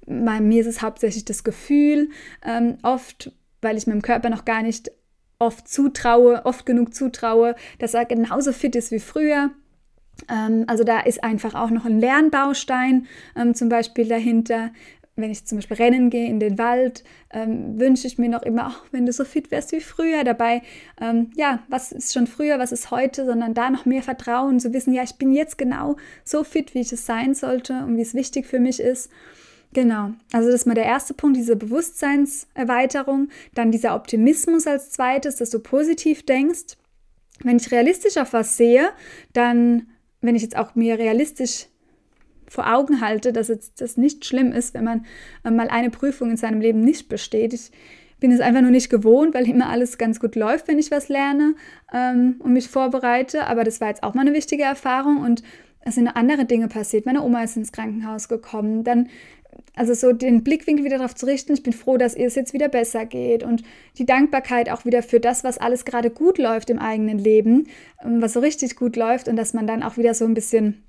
bei 0.06 0.42
mir 0.42 0.62
ist 0.62 0.68
es 0.68 0.82
hauptsächlich 0.82 1.26
das 1.26 1.44
Gefühl, 1.44 2.10
ähm, 2.44 2.78
oft, 2.84 3.32
weil 3.62 3.78
ich 3.78 3.88
meinem 3.88 4.02
Körper 4.02 4.30
noch 4.30 4.46
gar 4.46 4.62
nicht 4.62 4.92
oft 5.40 5.68
zutraue, 5.68 6.46
oft 6.46 6.66
genug 6.66 6.94
zutraue, 6.94 7.56
dass 7.80 7.94
er 7.94 8.06
genauso 8.06 8.52
fit 8.52 8.76
ist 8.76 8.92
wie 8.92 9.00
früher. 9.00 9.52
Ähm, 10.30 10.66
also 10.68 10.84
da 10.84 11.02
ist 11.02 11.24
einfach 11.24 11.56
auch 11.56 11.70
noch 11.70 11.86
ein 11.86 12.00
Lernbaustein 12.00 13.08
ähm, 13.36 13.54
zum 13.56 13.70
Beispiel 13.70 14.08
dahinter. 14.08 14.72
wenn 15.16 15.30
ich 15.30 15.46
zum 15.46 15.60
Beispiel 15.60 15.78
rennen 15.78 16.10
gehe 16.10 16.28
in 16.28 16.40
den 16.40 16.58
Wald, 16.58 17.04
ähm, 17.32 17.80
wünsche 17.80 18.08
ich 18.08 18.18
mir 18.18 18.30
noch 18.30 18.42
immer, 18.42 18.66
ach, 18.66 18.86
wenn 18.92 19.06
du 19.06 19.12
so 19.14 19.26
fit 19.26 19.52
wärst 19.52 19.72
wie 19.72 19.80
früher. 19.80 20.24
Dabei, 20.24 20.64
ähm, 21.00 21.30
ja, 21.36 21.60
was 21.70 21.92
ist 21.92 22.14
schon 22.14 22.26
früher, 22.26 22.58
was 22.58 22.72
ist 22.72 22.90
heute, 22.90 23.24
sondern 23.26 23.54
da 23.54 23.70
noch 23.70 23.86
mehr 23.86 24.02
Vertrauen, 24.02 24.60
zu 24.60 24.74
wissen, 24.74 24.92
ja, 24.92 25.04
ich 25.04 25.16
bin 25.16 25.32
jetzt 25.32 25.60
genau 25.60 25.98
so 26.24 26.44
fit, 26.44 26.74
wie 26.74 26.80
ich 26.80 26.92
es 26.92 27.06
sein 27.06 27.36
sollte 27.36 27.84
und 27.86 27.96
wie 27.98 28.02
es 28.02 28.16
wichtig 28.16 28.48
für 28.48 28.60
mich 28.60 28.80
ist. 28.80 29.12
Genau, 29.74 30.12
also 30.32 30.50
das 30.50 30.62
ist 30.62 30.66
mal 30.68 30.76
der 30.76 30.86
erste 30.86 31.16
Punkt, 31.16 31.36
diese 31.36 31.56
Bewusstseinserweiterung. 31.56 33.30
Dann 33.56 33.72
dieser 33.72 33.96
Optimismus 33.96 34.68
als 34.68 34.92
zweites, 34.92 35.38
dass 35.38 35.50
du 35.50 35.60
positiv 35.60 36.24
denkst. 36.26 36.78
Wenn 37.44 37.58
ich 37.58 37.72
realistisch 37.72 38.18
auf 38.18 38.34
was 38.34 38.56
sehe, 38.56 38.90
dann, 39.34 39.88
wenn 40.22 40.36
ich 40.36 40.44
jetzt 40.44 40.56
auch 40.56 40.76
mir 40.76 41.00
realistisch 41.00 41.66
vor 42.48 42.72
Augen 42.72 43.02
halte, 43.02 43.34
dass 43.34 43.50
es 43.50 43.74
das 43.74 43.98
nicht 43.98 44.26
schlimm 44.26 44.52
ist, 44.52 44.76
wenn 44.76 44.84
man 44.84 45.06
äh, 45.44 45.50
mal 45.50 45.70
eine 45.70 45.90
Prüfung 45.90 46.30
in 46.30 46.38
seinem 46.38 46.62
Leben 46.62 46.82
nicht 46.82 47.10
besteht. 47.10 47.54
Ich 47.54 47.72
bin 48.20 48.32
es 48.32 48.42
einfach 48.42 48.62
nur 48.62 48.70
nicht 48.70 48.92
gewohnt, 48.92 49.34
weil 49.34 49.50
immer 49.50 49.70
alles 49.70 49.98
ganz 49.98 50.20
gut 50.20 50.36
läuft, 50.36 50.68
wenn 50.68 50.78
ich 50.78 50.92
was 50.92 51.10
lerne 51.10 51.56
ähm, 51.92 52.36
und 52.40 52.54
mich 52.54 52.70
vorbereite. 52.70 53.48
Aber 53.48 53.64
das 53.64 53.82
war 53.82 53.88
jetzt 53.88 54.04
auch 54.04 54.14
mal 54.14 54.22
eine 54.22 54.34
wichtige 54.34 54.64
Erfahrung 54.64 55.18
und 55.18 55.42
es 55.86 55.96
sind 55.96 56.08
andere 56.08 56.46
Dinge 56.46 56.68
passiert. 56.68 57.06
Meine 57.06 57.24
Oma 57.24 57.44
ist 57.44 57.58
ins 57.58 57.72
Krankenhaus 57.72 58.28
gekommen. 58.28 58.84
Dann 58.84 59.10
also 59.76 59.94
so 59.94 60.14
den 60.14 60.44
Blickwinkel 60.44 60.86
wieder 60.86 60.98
darauf 60.98 61.16
zu 61.16 61.26
richten, 61.26 61.54
ich 61.54 61.64
bin 61.64 61.74
froh, 61.74 61.98
dass 61.98 62.16
es 62.16 62.36
jetzt 62.36 62.54
wieder 62.54 62.70
besser 62.70 63.06
geht 63.06 63.44
und 63.44 63.64
die 63.98 64.06
Dankbarkeit 64.06 64.70
auch 64.70 64.86
wieder 64.86 65.04
für 65.04 65.20
das, 65.20 65.44
was 65.44 65.58
alles 65.58 65.86
gerade 65.86 66.10
gut 66.10 66.38
läuft 66.38 66.70
im 66.70 66.80
eigenen 66.80 67.18
Leben, 67.18 67.68
ähm, 68.04 68.22
was 68.22 68.34
so 68.34 68.40
richtig 68.40 68.76
gut 68.76 68.96
läuft 68.96 69.28
und 69.28 69.36
dass 69.36 69.54
man 69.54 69.68
dann 69.68 69.84
auch 69.84 69.98
wieder 69.98 70.14
so 70.14 70.26
ein 70.26 70.34
bisschen 70.34 70.84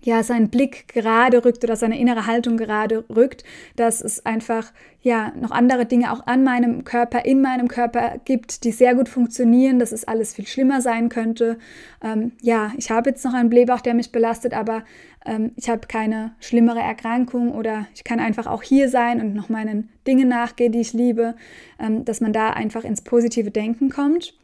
ja, 0.00 0.22
seinen 0.22 0.48
Blick 0.48 0.88
gerade 0.88 1.44
rückt 1.44 1.64
oder 1.64 1.74
seine 1.74 1.98
innere 1.98 2.26
Haltung 2.26 2.56
gerade 2.56 3.04
rückt, 3.08 3.44
dass 3.76 4.00
es 4.00 4.24
einfach 4.24 4.72
ja 5.00 5.32
noch 5.40 5.50
andere 5.50 5.86
Dinge 5.86 6.12
auch 6.12 6.26
an 6.26 6.44
meinem 6.44 6.84
Körper, 6.84 7.24
in 7.24 7.40
meinem 7.40 7.68
Körper 7.68 8.20
gibt, 8.24 8.64
die 8.64 8.70
sehr 8.70 8.94
gut 8.94 9.08
funktionieren, 9.08 9.78
dass 9.78 9.92
es 9.92 10.06
alles 10.06 10.34
viel 10.34 10.46
schlimmer 10.46 10.80
sein 10.80 11.08
könnte. 11.08 11.58
Ähm, 12.02 12.32
ja, 12.42 12.72
ich 12.76 12.90
habe 12.90 13.10
jetzt 13.10 13.24
noch 13.24 13.34
einen 13.34 13.50
Blähbauch, 13.50 13.80
der 13.80 13.94
mich 13.94 14.12
belastet, 14.12 14.54
aber 14.54 14.84
ähm, 15.26 15.52
ich 15.56 15.68
habe 15.68 15.88
keine 15.88 16.32
schlimmere 16.38 16.80
Erkrankung 16.80 17.52
oder 17.52 17.86
ich 17.94 18.04
kann 18.04 18.20
einfach 18.20 18.46
auch 18.46 18.62
hier 18.62 18.88
sein 18.88 19.20
und 19.20 19.34
noch 19.34 19.48
meinen 19.48 19.90
Dingen 20.06 20.28
nachgehen, 20.28 20.72
die 20.72 20.80
ich 20.80 20.92
liebe, 20.92 21.34
ähm, 21.80 22.04
dass 22.04 22.20
man 22.20 22.32
da 22.32 22.50
einfach 22.50 22.84
ins 22.84 23.02
positive 23.02 23.50
Denken 23.50 23.90
kommt 23.90 24.34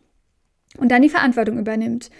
und 0.78 0.90
dann 0.90 1.02
die 1.02 1.08
Verantwortung 1.08 1.58
übernimmt. 1.58 2.10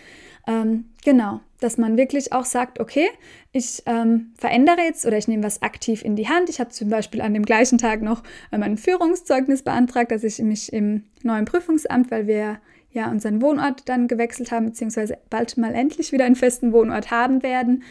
Ähm, 0.47 0.87
genau, 1.05 1.41
dass 1.61 1.79
man 1.79 1.97
wirklich 1.97 2.33
auch 2.33 2.45
sagt, 2.45 2.81
okay, 2.81 3.09
ich 3.53 3.83
ähm, 3.87 4.33
verändere 4.37 4.83
jetzt 4.83 5.07
oder 5.07 5.17
ich 5.17 5.29
nehme 5.29 5.43
was 5.43 5.63
aktiv 5.63 6.05
in 6.05 6.17
die 6.17 6.29
Hand. 6.29 6.51
Ich 6.51 6.61
habe 6.61 6.71
zum 6.71 6.91
Beispiel 6.91 7.23
an 7.23 7.35
dem 7.35 7.45
gleichen 7.45 7.79
Tag 7.79 8.03
noch 8.03 8.23
mein 8.51 8.77
Führungszeugnis 8.77 9.63
beantragt, 9.63 10.11
dass 10.11 10.25
ich 10.25 10.39
mich 10.41 10.73
im 10.73 11.05
neuen 11.23 11.47
Prüfungsamt, 11.47 12.11
weil 12.11 12.27
wir 12.27 12.59
ja 12.95 13.11
unseren 13.11 13.43
Wohnort 13.43 13.89
dann 13.89 14.09
gewechselt 14.09 14.53
haben, 14.53 14.67
beziehungsweise 14.67 15.19
bald 15.29 15.57
mal 15.57 15.75
endlich 15.75 16.13
wieder 16.13 16.25
einen 16.25 16.37
festen 16.37 16.73
Wohnort 16.73 17.11
haben 17.11 17.43
werden. 17.43 17.83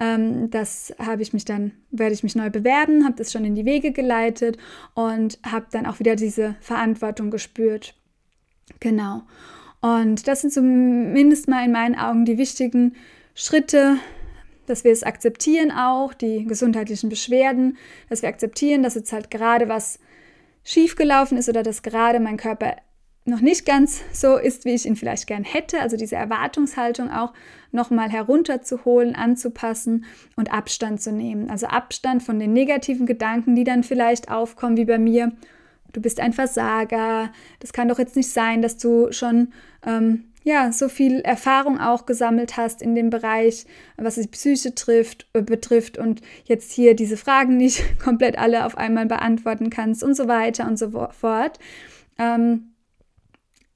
Ähm, 0.00 0.50
das 0.50 0.94
habe 0.98 1.22
ich 1.22 1.32
mich 1.32 1.44
dann, 1.44 1.72
werde 1.90 2.14
ich 2.14 2.22
mich 2.22 2.34
neu 2.34 2.50
bewerben, 2.50 3.04
habe 3.04 3.16
das 3.16 3.32
schon 3.32 3.44
in 3.44 3.54
die 3.54 3.64
Wege 3.64 3.92
geleitet 3.92 4.58
und 4.94 5.38
habe 5.44 5.66
dann 5.70 5.86
auch 5.86 6.00
wieder 6.00 6.16
diese 6.16 6.56
Verantwortung 6.60 7.30
gespürt. 7.30 7.94
Genau. 8.80 9.22
Und 9.80 10.26
das 10.26 10.40
sind 10.40 10.52
zumindest 10.52 11.48
mal 11.48 11.64
in 11.64 11.72
meinen 11.72 11.94
Augen 11.94 12.24
die 12.24 12.38
wichtigen 12.38 12.94
Schritte, 13.34 13.98
dass 14.66 14.84
wir 14.84 14.92
es 14.92 15.02
akzeptieren 15.02 15.70
auch, 15.70 16.12
die 16.12 16.44
gesundheitlichen 16.44 17.08
Beschwerden, 17.08 17.78
dass 18.08 18.22
wir 18.22 18.28
akzeptieren, 18.28 18.82
dass 18.82 18.94
jetzt 18.94 19.12
halt 19.12 19.30
gerade 19.30 19.68
was 19.68 19.98
schiefgelaufen 20.64 21.38
ist 21.38 21.48
oder 21.48 21.62
dass 21.62 21.82
gerade 21.82 22.20
mein 22.20 22.36
Körper 22.36 22.76
noch 23.24 23.40
nicht 23.40 23.66
ganz 23.66 24.00
so 24.12 24.36
ist, 24.36 24.64
wie 24.64 24.74
ich 24.74 24.86
ihn 24.86 24.96
vielleicht 24.96 25.26
gern 25.26 25.44
hätte. 25.44 25.80
Also 25.80 25.96
diese 25.96 26.16
Erwartungshaltung 26.16 27.10
auch 27.10 27.32
nochmal 27.72 28.10
herunterzuholen, 28.10 29.14
anzupassen 29.14 30.04
und 30.36 30.52
Abstand 30.52 31.00
zu 31.00 31.12
nehmen. 31.12 31.50
Also 31.50 31.66
Abstand 31.66 32.22
von 32.22 32.38
den 32.38 32.52
negativen 32.52 33.06
Gedanken, 33.06 33.54
die 33.54 33.64
dann 33.64 33.82
vielleicht 33.82 34.30
aufkommen, 34.30 34.76
wie 34.76 34.86
bei 34.86 34.98
mir 34.98 35.32
du 35.92 36.00
bist 36.00 36.20
ein 36.20 36.32
Versager, 36.32 37.32
das 37.60 37.72
kann 37.72 37.88
doch 37.88 37.98
jetzt 37.98 38.16
nicht 38.16 38.30
sein, 38.30 38.62
dass 38.62 38.76
du 38.76 39.10
schon 39.12 39.52
ähm, 39.84 40.24
ja, 40.44 40.72
so 40.72 40.88
viel 40.88 41.20
Erfahrung 41.20 41.78
auch 41.78 42.06
gesammelt 42.06 42.56
hast 42.56 42.80
in 42.80 42.94
dem 42.94 43.10
Bereich, 43.10 43.66
was 43.96 44.14
die 44.14 44.26
Psyche 44.28 44.74
trifft, 44.74 45.26
äh, 45.34 45.42
betrifft 45.42 45.98
und 45.98 46.22
jetzt 46.44 46.72
hier 46.72 46.94
diese 46.94 47.16
Fragen 47.16 47.56
nicht 47.56 47.98
komplett 48.02 48.38
alle 48.38 48.64
auf 48.64 48.78
einmal 48.78 49.06
beantworten 49.06 49.70
kannst 49.70 50.02
und 50.02 50.14
so 50.14 50.28
weiter 50.28 50.66
und 50.66 50.78
so 50.78 51.08
fort. 51.10 51.58
Ähm, 52.18 52.72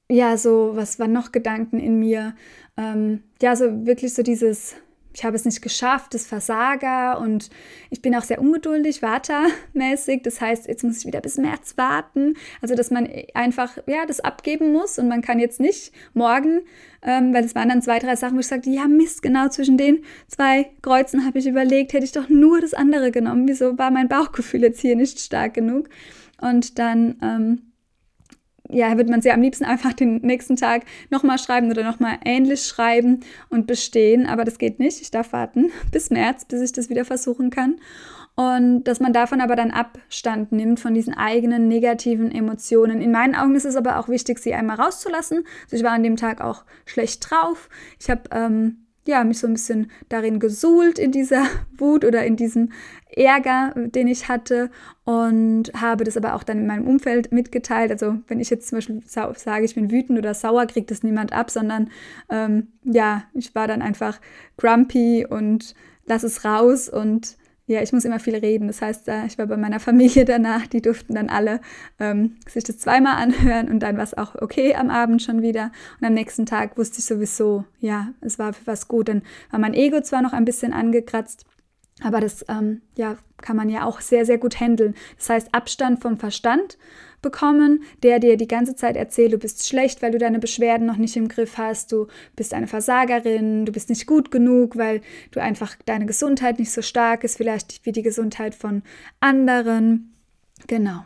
ja, 0.09 0.37
so, 0.37 0.71
was 0.75 0.99
waren 0.99 1.13
noch 1.13 1.31
Gedanken 1.31 1.79
in 1.79 1.99
mir? 1.99 2.35
Ähm, 2.77 3.23
ja, 3.41 3.55
so 3.55 3.85
wirklich 3.85 4.13
so 4.13 4.23
dieses 4.23 4.75
ich 5.13 5.23
habe 5.23 5.35
es 5.35 5.45
nicht 5.45 5.61
geschafft, 5.61 6.13
das 6.13 6.25
Versager 6.25 7.19
und 7.19 7.49
ich 7.89 8.01
bin 8.01 8.15
auch 8.15 8.23
sehr 8.23 8.41
ungeduldig, 8.41 9.01
wartermäßig. 9.01 10.23
Das 10.23 10.41
heißt, 10.41 10.67
jetzt 10.67 10.83
muss 10.83 10.99
ich 10.99 11.05
wieder 11.05 11.21
bis 11.21 11.37
März 11.37 11.77
warten. 11.77 12.35
Also, 12.61 12.75
dass 12.75 12.89
man 12.89 13.07
einfach, 13.33 13.77
ja, 13.85 14.05
das 14.05 14.19
abgeben 14.19 14.71
muss 14.71 14.97
und 14.97 15.07
man 15.07 15.21
kann 15.21 15.39
jetzt 15.39 15.59
nicht 15.59 15.93
morgen, 16.13 16.61
ähm, 17.03 17.33
weil 17.33 17.43
es 17.45 17.53
waren 17.53 17.69
dann 17.69 17.81
zwei, 17.81 17.99
drei 17.99 18.15
Sachen, 18.15 18.35
wo 18.35 18.39
ich 18.39 18.47
sagte, 18.47 18.69
ja, 18.69 18.87
Mist, 18.87 19.21
genau 19.21 19.49
zwischen 19.49 19.77
den 19.77 20.03
zwei 20.27 20.71
Kreuzen 20.81 21.25
habe 21.25 21.39
ich 21.39 21.47
überlegt, 21.47 21.93
hätte 21.93 22.05
ich 22.05 22.11
doch 22.11 22.29
nur 22.29 22.59
das 22.59 22.73
andere 22.73 23.11
genommen. 23.11 23.47
Wieso 23.47 23.77
war 23.77 23.91
mein 23.91 24.07
Bauchgefühl 24.07 24.61
jetzt 24.61 24.81
hier 24.81 24.95
nicht 24.95 25.19
stark 25.19 25.53
genug? 25.53 25.89
Und 26.41 26.79
dann, 26.79 27.17
ähm, 27.21 27.72
ja, 28.73 28.97
wird 28.97 29.09
man 29.09 29.21
sehr 29.21 29.33
am 29.33 29.41
liebsten 29.41 29.65
einfach 29.65 29.93
den 29.93 30.17
nächsten 30.17 30.55
Tag 30.55 30.83
nochmal 31.09 31.37
schreiben 31.37 31.69
oder 31.69 31.83
nochmal 31.83 32.17
ähnlich 32.25 32.63
schreiben 32.63 33.21
und 33.49 33.67
bestehen. 33.67 34.25
Aber 34.25 34.43
das 34.43 34.57
geht 34.57 34.79
nicht. 34.79 35.01
Ich 35.01 35.11
darf 35.11 35.33
warten 35.33 35.71
bis 35.91 36.09
März, 36.09 36.45
bis 36.45 36.61
ich 36.61 36.71
das 36.71 36.89
wieder 36.89 37.05
versuchen 37.05 37.49
kann. 37.49 37.75
Und 38.35 38.85
dass 38.85 38.99
man 38.99 39.13
davon 39.13 39.41
aber 39.41 39.55
dann 39.55 39.69
Abstand 39.69 40.51
nimmt 40.51 40.79
von 40.79 40.95
diesen 40.95 41.13
eigenen 41.13 41.67
negativen 41.67 42.31
Emotionen. 42.31 42.99
In 42.99 43.11
meinen 43.11 43.35
Augen 43.35 43.55
ist 43.55 43.65
es 43.65 43.75
aber 43.75 43.99
auch 43.99 44.09
wichtig, 44.09 44.39
sie 44.39 44.55
einmal 44.55 44.77
rauszulassen. 44.77 45.43
Also 45.65 45.75
ich 45.75 45.83
war 45.83 45.91
an 45.91 46.01
dem 46.01 46.15
Tag 46.15 46.41
auch 46.41 46.65
schlecht 46.85 47.29
drauf. 47.29 47.69
Ich 47.99 48.09
habe 48.09 48.23
ähm, 48.31 48.87
ja, 49.05 49.23
mich 49.23 49.39
so 49.39 49.47
ein 49.47 49.53
bisschen 49.53 49.91
darin 50.09 50.39
gesuhlt 50.39 50.97
in 50.97 51.11
dieser 51.11 51.45
Wut 51.77 52.05
oder 52.05 52.25
in 52.25 52.35
diesem 52.35 52.71
Ärger, 53.17 53.73
den 53.75 54.07
ich 54.07 54.27
hatte 54.27 54.69
und 55.05 55.71
habe 55.73 56.03
das 56.03 56.17
aber 56.17 56.35
auch 56.35 56.43
dann 56.43 56.59
in 56.59 56.67
meinem 56.67 56.87
Umfeld 56.87 57.31
mitgeteilt. 57.31 57.91
Also 57.91 58.17
wenn 58.27 58.39
ich 58.39 58.49
jetzt 58.49 58.67
zum 58.67 58.77
Beispiel 58.77 59.01
sage, 59.05 59.65
ich 59.65 59.75
bin 59.75 59.91
wütend 59.91 60.17
oder 60.17 60.33
sauer, 60.33 60.65
kriegt 60.65 60.91
das 60.91 61.03
niemand 61.03 61.33
ab, 61.33 61.51
sondern 61.51 61.89
ähm, 62.29 62.67
ja, 62.83 63.23
ich 63.33 63.53
war 63.55 63.67
dann 63.67 63.81
einfach 63.81 64.19
grumpy 64.57 65.25
und 65.29 65.75
lass 66.05 66.23
es 66.23 66.45
raus 66.45 66.89
und 66.89 67.37
ja, 67.65 67.81
ich 67.81 67.93
muss 67.93 68.03
immer 68.03 68.19
viel 68.19 68.35
reden. 68.35 68.67
Das 68.67 68.81
heißt, 68.81 69.09
ich 69.25 69.37
war 69.37 69.47
bei 69.47 69.57
meiner 69.57 69.79
Familie 69.81 70.25
danach, 70.25 70.67
die 70.67 70.81
durften 70.81 71.15
dann 71.15 71.29
alle 71.29 71.61
ähm, 71.99 72.35
sich 72.47 72.63
das 72.63 72.77
zweimal 72.77 73.15
anhören 73.15 73.69
und 73.69 73.79
dann 73.79 73.95
war 73.95 74.03
es 74.03 74.17
auch 74.17 74.35
okay 74.35 74.75
am 74.75 74.89
Abend 74.89 75.21
schon 75.21 75.41
wieder. 75.41 75.71
Und 75.99 76.07
am 76.07 76.13
nächsten 76.13 76.45
Tag 76.45 76.77
wusste 76.77 76.99
ich 76.99 77.05
sowieso, 77.05 77.63
ja, 77.79 78.09
es 78.21 78.37
war 78.37 78.53
für 78.53 78.67
was 78.67 78.87
gut. 78.87 79.07
Dann 79.07 79.23
war 79.49 79.59
mein 79.59 79.73
Ego 79.73 80.01
zwar 80.01 80.21
noch 80.21 80.33
ein 80.33 80.45
bisschen 80.45 80.73
angekratzt, 80.73 81.45
aber 82.01 82.19
das 82.19 82.45
ähm, 82.49 82.81
ja, 82.97 83.17
kann 83.37 83.55
man 83.55 83.69
ja 83.69 83.85
auch 83.85 84.01
sehr, 84.01 84.25
sehr 84.25 84.37
gut 84.37 84.59
handeln. 84.59 84.95
Das 85.17 85.29
heißt, 85.29 85.49
Abstand 85.53 86.01
vom 86.01 86.17
Verstand 86.17 86.77
bekommen, 87.21 87.83
der 88.01 88.19
dir 88.19 88.35
die 88.35 88.47
ganze 88.47 88.75
Zeit 88.75 88.97
erzählt, 88.97 89.33
du 89.33 89.37
bist 89.37 89.67
schlecht, 89.67 90.01
weil 90.01 90.11
du 90.11 90.17
deine 90.17 90.39
Beschwerden 90.39 90.85
noch 90.85 90.97
nicht 90.97 91.15
im 91.15 91.29
Griff 91.29 91.57
hast, 91.57 91.91
du 91.91 92.07
bist 92.35 92.53
eine 92.53 92.67
Versagerin, 92.67 93.65
du 93.65 93.71
bist 93.71 93.89
nicht 93.89 94.07
gut 94.07 94.31
genug, 94.31 94.77
weil 94.77 95.01
du 95.31 95.41
einfach 95.41 95.75
deine 95.85 96.05
Gesundheit 96.05 96.59
nicht 96.59 96.71
so 96.71 96.81
stark 96.81 97.23
ist, 97.23 97.37
vielleicht 97.37 97.85
wie 97.85 97.91
die 97.91 98.01
Gesundheit 98.01 98.55
von 98.55 98.83
anderen. 99.21 100.13
Genau 100.67 101.03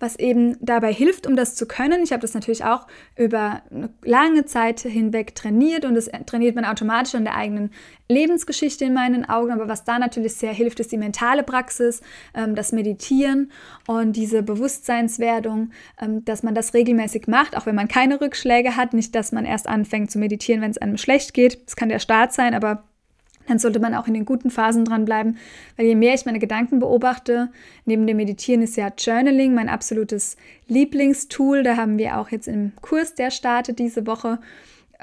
was 0.00 0.16
eben 0.16 0.56
dabei 0.60 0.92
hilft, 0.92 1.26
um 1.26 1.36
das 1.36 1.54
zu 1.54 1.66
können. 1.66 2.02
Ich 2.02 2.12
habe 2.12 2.20
das 2.20 2.34
natürlich 2.34 2.64
auch 2.64 2.86
über 3.16 3.62
eine 3.70 3.90
lange 4.02 4.44
Zeit 4.44 4.80
hinweg 4.80 5.34
trainiert 5.34 5.84
und 5.84 5.94
das 5.94 6.10
trainiert 6.26 6.56
man 6.56 6.64
automatisch 6.64 7.14
an 7.14 7.24
der 7.24 7.36
eigenen 7.36 7.70
Lebensgeschichte 8.08 8.84
in 8.84 8.92
meinen 8.92 9.24
Augen. 9.24 9.52
Aber 9.52 9.68
was 9.68 9.84
da 9.84 9.98
natürlich 9.98 10.34
sehr 10.34 10.52
hilft, 10.52 10.80
ist 10.80 10.92
die 10.92 10.98
mentale 10.98 11.42
Praxis, 11.42 12.02
ähm, 12.34 12.54
das 12.54 12.72
Meditieren 12.72 13.52
und 13.86 14.14
diese 14.14 14.42
Bewusstseinswerdung, 14.42 15.70
ähm, 16.00 16.24
dass 16.24 16.42
man 16.42 16.54
das 16.54 16.74
regelmäßig 16.74 17.26
macht, 17.28 17.56
auch 17.56 17.66
wenn 17.66 17.74
man 17.74 17.88
keine 17.88 18.20
Rückschläge 18.20 18.76
hat. 18.76 18.92
Nicht, 18.92 19.14
dass 19.14 19.32
man 19.32 19.44
erst 19.44 19.68
anfängt 19.68 20.10
zu 20.10 20.18
meditieren, 20.18 20.60
wenn 20.60 20.70
es 20.70 20.78
einem 20.78 20.98
schlecht 20.98 21.34
geht. 21.34 21.66
Das 21.66 21.76
kann 21.76 21.88
der 21.88 21.98
Start 21.98 22.32
sein, 22.32 22.54
aber 22.54 22.84
dann 23.46 23.58
sollte 23.58 23.80
man 23.80 23.94
auch 23.94 24.06
in 24.06 24.14
den 24.14 24.24
guten 24.24 24.50
Phasen 24.50 24.84
dranbleiben, 24.84 25.38
weil 25.76 25.86
je 25.86 25.94
mehr 25.94 26.14
ich 26.14 26.26
meine 26.26 26.38
Gedanken 26.38 26.78
beobachte, 26.78 27.50
neben 27.84 28.06
dem 28.06 28.16
Meditieren 28.16 28.62
ist 28.62 28.76
ja 28.76 28.92
Journaling 28.96 29.54
mein 29.54 29.68
absolutes 29.68 30.36
Lieblingstool. 30.68 31.62
Da 31.62 31.76
haben 31.76 31.98
wir 31.98 32.18
auch 32.18 32.30
jetzt 32.30 32.48
im 32.48 32.72
Kurs, 32.80 33.14
der 33.14 33.30
startet 33.30 33.78
diese 33.78 34.06
Woche 34.06 34.38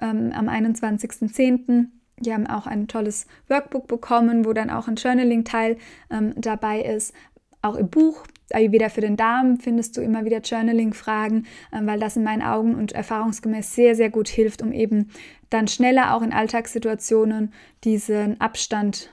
ähm, 0.02 0.32
am 0.34 0.50
21.10., 0.50 1.88
die 2.22 2.34
haben 2.34 2.46
auch 2.46 2.68
ein 2.68 2.88
tolles 2.88 3.26
Workbook 3.48 3.88
bekommen, 3.88 4.46
wo 4.46 4.54
dann 4.54 4.70
auch 4.70 4.88
ein 4.88 4.96
Journaling-Teil 4.96 5.78
ähm, 6.12 6.34
dabei 6.38 6.82
ist. 6.82 7.16
Auch 7.64 7.76
im 7.76 7.90
Buch 7.90 8.26
Ayurveda 8.54 8.90
für 8.90 9.02
den 9.02 9.18
Darm 9.18 9.58
findest 9.58 9.98
du 9.98 10.02
immer 10.02 10.26
wieder 10.26 10.42
Journaling-Fragen, 10.42 11.46
ähm, 11.74 11.88
weil 11.88 12.00
das 12.00 12.16
in 12.16 12.24
meinen 12.24 12.42
Augen 12.42 12.76
und 12.76 12.92
erfahrungsgemäß 12.92 13.74
sehr, 13.74 13.96
sehr 13.96 14.10
gut 14.10 14.28
hilft, 14.28 14.62
um 14.62 14.72
eben 14.72 15.10
dann 15.50 15.68
schneller 15.68 16.16
auch 16.16 16.22
in 16.22 16.34
Alltagssituationen 16.34 17.54
diesen 17.84 18.40
Abstand 18.40 19.12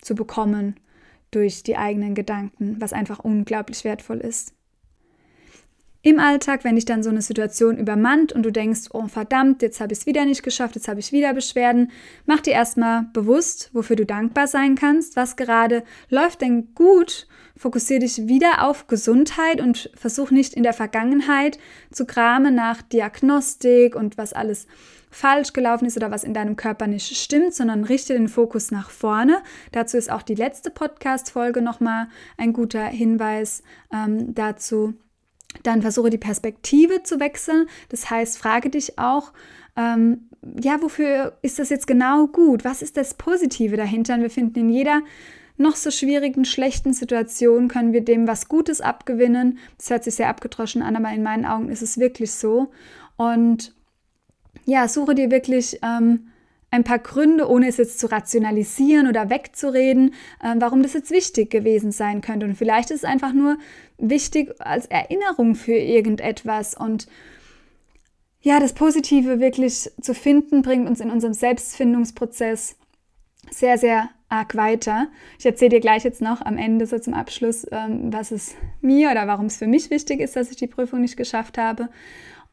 zu 0.00 0.14
bekommen 0.14 0.76
durch 1.30 1.62
die 1.62 1.76
eigenen 1.76 2.14
Gedanken, 2.14 2.76
was 2.80 2.92
einfach 2.92 3.18
unglaublich 3.18 3.84
wertvoll 3.84 4.18
ist. 4.18 4.54
Im 6.08 6.20
Alltag, 6.20 6.64
wenn 6.64 6.76
dich 6.76 6.86
dann 6.86 7.02
so 7.02 7.10
eine 7.10 7.20
Situation 7.20 7.76
übermannt 7.76 8.32
und 8.32 8.42
du 8.42 8.50
denkst, 8.50 8.88
oh 8.94 9.08
verdammt, 9.08 9.60
jetzt 9.60 9.78
habe 9.78 9.92
ich 9.92 9.98
es 9.98 10.06
wieder 10.06 10.24
nicht 10.24 10.42
geschafft, 10.42 10.74
jetzt 10.74 10.88
habe 10.88 11.00
ich 11.00 11.12
wieder 11.12 11.34
Beschwerden, 11.34 11.90
mach 12.24 12.40
dir 12.40 12.54
erstmal 12.54 13.02
bewusst, 13.12 13.68
wofür 13.74 13.94
du 13.94 14.06
dankbar 14.06 14.46
sein 14.46 14.74
kannst, 14.74 15.16
was 15.16 15.36
gerade 15.36 15.84
läuft 16.08 16.40
denn 16.40 16.74
gut. 16.74 17.28
Fokussiere 17.58 18.00
dich 18.00 18.26
wieder 18.26 18.66
auf 18.66 18.86
Gesundheit 18.86 19.60
und 19.60 19.90
versuch 19.96 20.30
nicht 20.30 20.54
in 20.54 20.62
der 20.62 20.72
Vergangenheit 20.72 21.58
zu 21.90 22.06
kramen 22.06 22.54
nach 22.54 22.80
Diagnostik 22.80 23.94
und 23.94 24.16
was 24.16 24.32
alles 24.32 24.66
falsch 25.10 25.52
gelaufen 25.52 25.84
ist 25.84 25.98
oder 25.98 26.10
was 26.10 26.24
in 26.24 26.32
deinem 26.32 26.56
Körper 26.56 26.86
nicht 26.86 27.18
stimmt, 27.18 27.52
sondern 27.52 27.84
richte 27.84 28.14
den 28.14 28.28
Fokus 28.28 28.70
nach 28.70 28.88
vorne. 28.88 29.42
Dazu 29.72 29.98
ist 29.98 30.10
auch 30.10 30.22
die 30.22 30.36
letzte 30.36 30.70
Podcast-Folge 30.70 31.60
nochmal 31.60 32.08
ein 32.38 32.54
guter 32.54 32.86
Hinweis 32.86 33.62
ähm, 33.92 34.34
dazu. 34.34 34.94
Dann 35.62 35.82
versuche 35.82 36.10
die 36.10 36.18
Perspektive 36.18 37.02
zu 37.02 37.20
wechseln. 37.20 37.66
Das 37.88 38.10
heißt, 38.10 38.38
frage 38.38 38.70
dich 38.70 38.98
auch, 38.98 39.32
ähm, 39.76 40.28
ja, 40.60 40.80
wofür 40.82 41.38
ist 41.42 41.58
das 41.58 41.70
jetzt 41.70 41.86
genau 41.86 42.26
gut? 42.26 42.64
Was 42.64 42.82
ist 42.82 42.96
das 42.96 43.14
Positive 43.14 43.76
dahinter? 43.76 44.14
Und 44.14 44.22
wir 44.22 44.30
finden 44.30 44.58
in 44.58 44.70
jeder 44.70 45.02
noch 45.56 45.74
so 45.74 45.90
schwierigen, 45.90 46.44
schlechten 46.44 46.92
Situation 46.92 47.68
können 47.68 47.92
wir 47.92 48.02
dem 48.02 48.28
was 48.28 48.48
Gutes 48.48 48.80
abgewinnen. 48.80 49.58
Das 49.76 49.90
hört 49.90 50.04
sich 50.04 50.14
sehr 50.14 50.28
abgedroschen 50.28 50.82
an, 50.82 50.96
aber 50.96 51.10
in 51.10 51.22
meinen 51.22 51.44
Augen 51.44 51.68
ist 51.68 51.82
es 51.82 51.98
wirklich 51.98 52.32
so. 52.32 52.70
Und 53.16 53.74
ja, 54.64 54.86
suche 54.86 55.14
dir 55.14 55.30
wirklich 55.30 55.80
ähm, 55.82 56.28
ein 56.70 56.84
paar 56.84 56.98
Gründe, 56.98 57.48
ohne 57.48 57.68
es 57.68 57.78
jetzt 57.78 57.98
zu 57.98 58.10
rationalisieren 58.10 59.08
oder 59.08 59.30
wegzureden, 59.30 60.14
äh, 60.42 60.54
warum 60.58 60.82
das 60.82 60.92
jetzt 60.92 61.10
wichtig 61.10 61.50
gewesen 61.50 61.92
sein 61.92 62.20
könnte. 62.20 62.46
Und 62.46 62.56
vielleicht 62.56 62.90
ist 62.90 62.98
es 62.98 63.04
einfach 63.04 63.32
nur 63.32 63.56
wichtig 63.96 64.54
als 64.58 64.86
Erinnerung 64.86 65.54
für 65.54 65.76
irgendetwas. 65.76 66.74
Und 66.74 67.06
ja, 68.40 68.60
das 68.60 68.74
Positive 68.74 69.40
wirklich 69.40 69.90
zu 70.00 70.14
finden, 70.14 70.62
bringt 70.62 70.88
uns 70.88 71.00
in 71.00 71.10
unserem 71.10 71.34
Selbstfindungsprozess 71.34 72.76
sehr, 73.50 73.78
sehr 73.78 74.10
arg 74.28 74.54
weiter. 74.56 75.08
Ich 75.38 75.46
erzähle 75.46 75.70
dir 75.70 75.80
gleich 75.80 76.04
jetzt 76.04 76.20
noch 76.20 76.42
am 76.42 76.58
Ende, 76.58 76.86
so 76.86 76.98
zum 76.98 77.14
Abschluss, 77.14 77.66
ähm, 77.72 78.12
was 78.12 78.30
es 78.30 78.54
mir 78.82 79.10
oder 79.10 79.26
warum 79.26 79.46
es 79.46 79.56
für 79.56 79.66
mich 79.66 79.90
wichtig 79.90 80.20
ist, 80.20 80.36
dass 80.36 80.50
ich 80.50 80.56
die 80.56 80.66
Prüfung 80.66 81.00
nicht 81.00 81.16
geschafft 81.16 81.56
habe. 81.56 81.88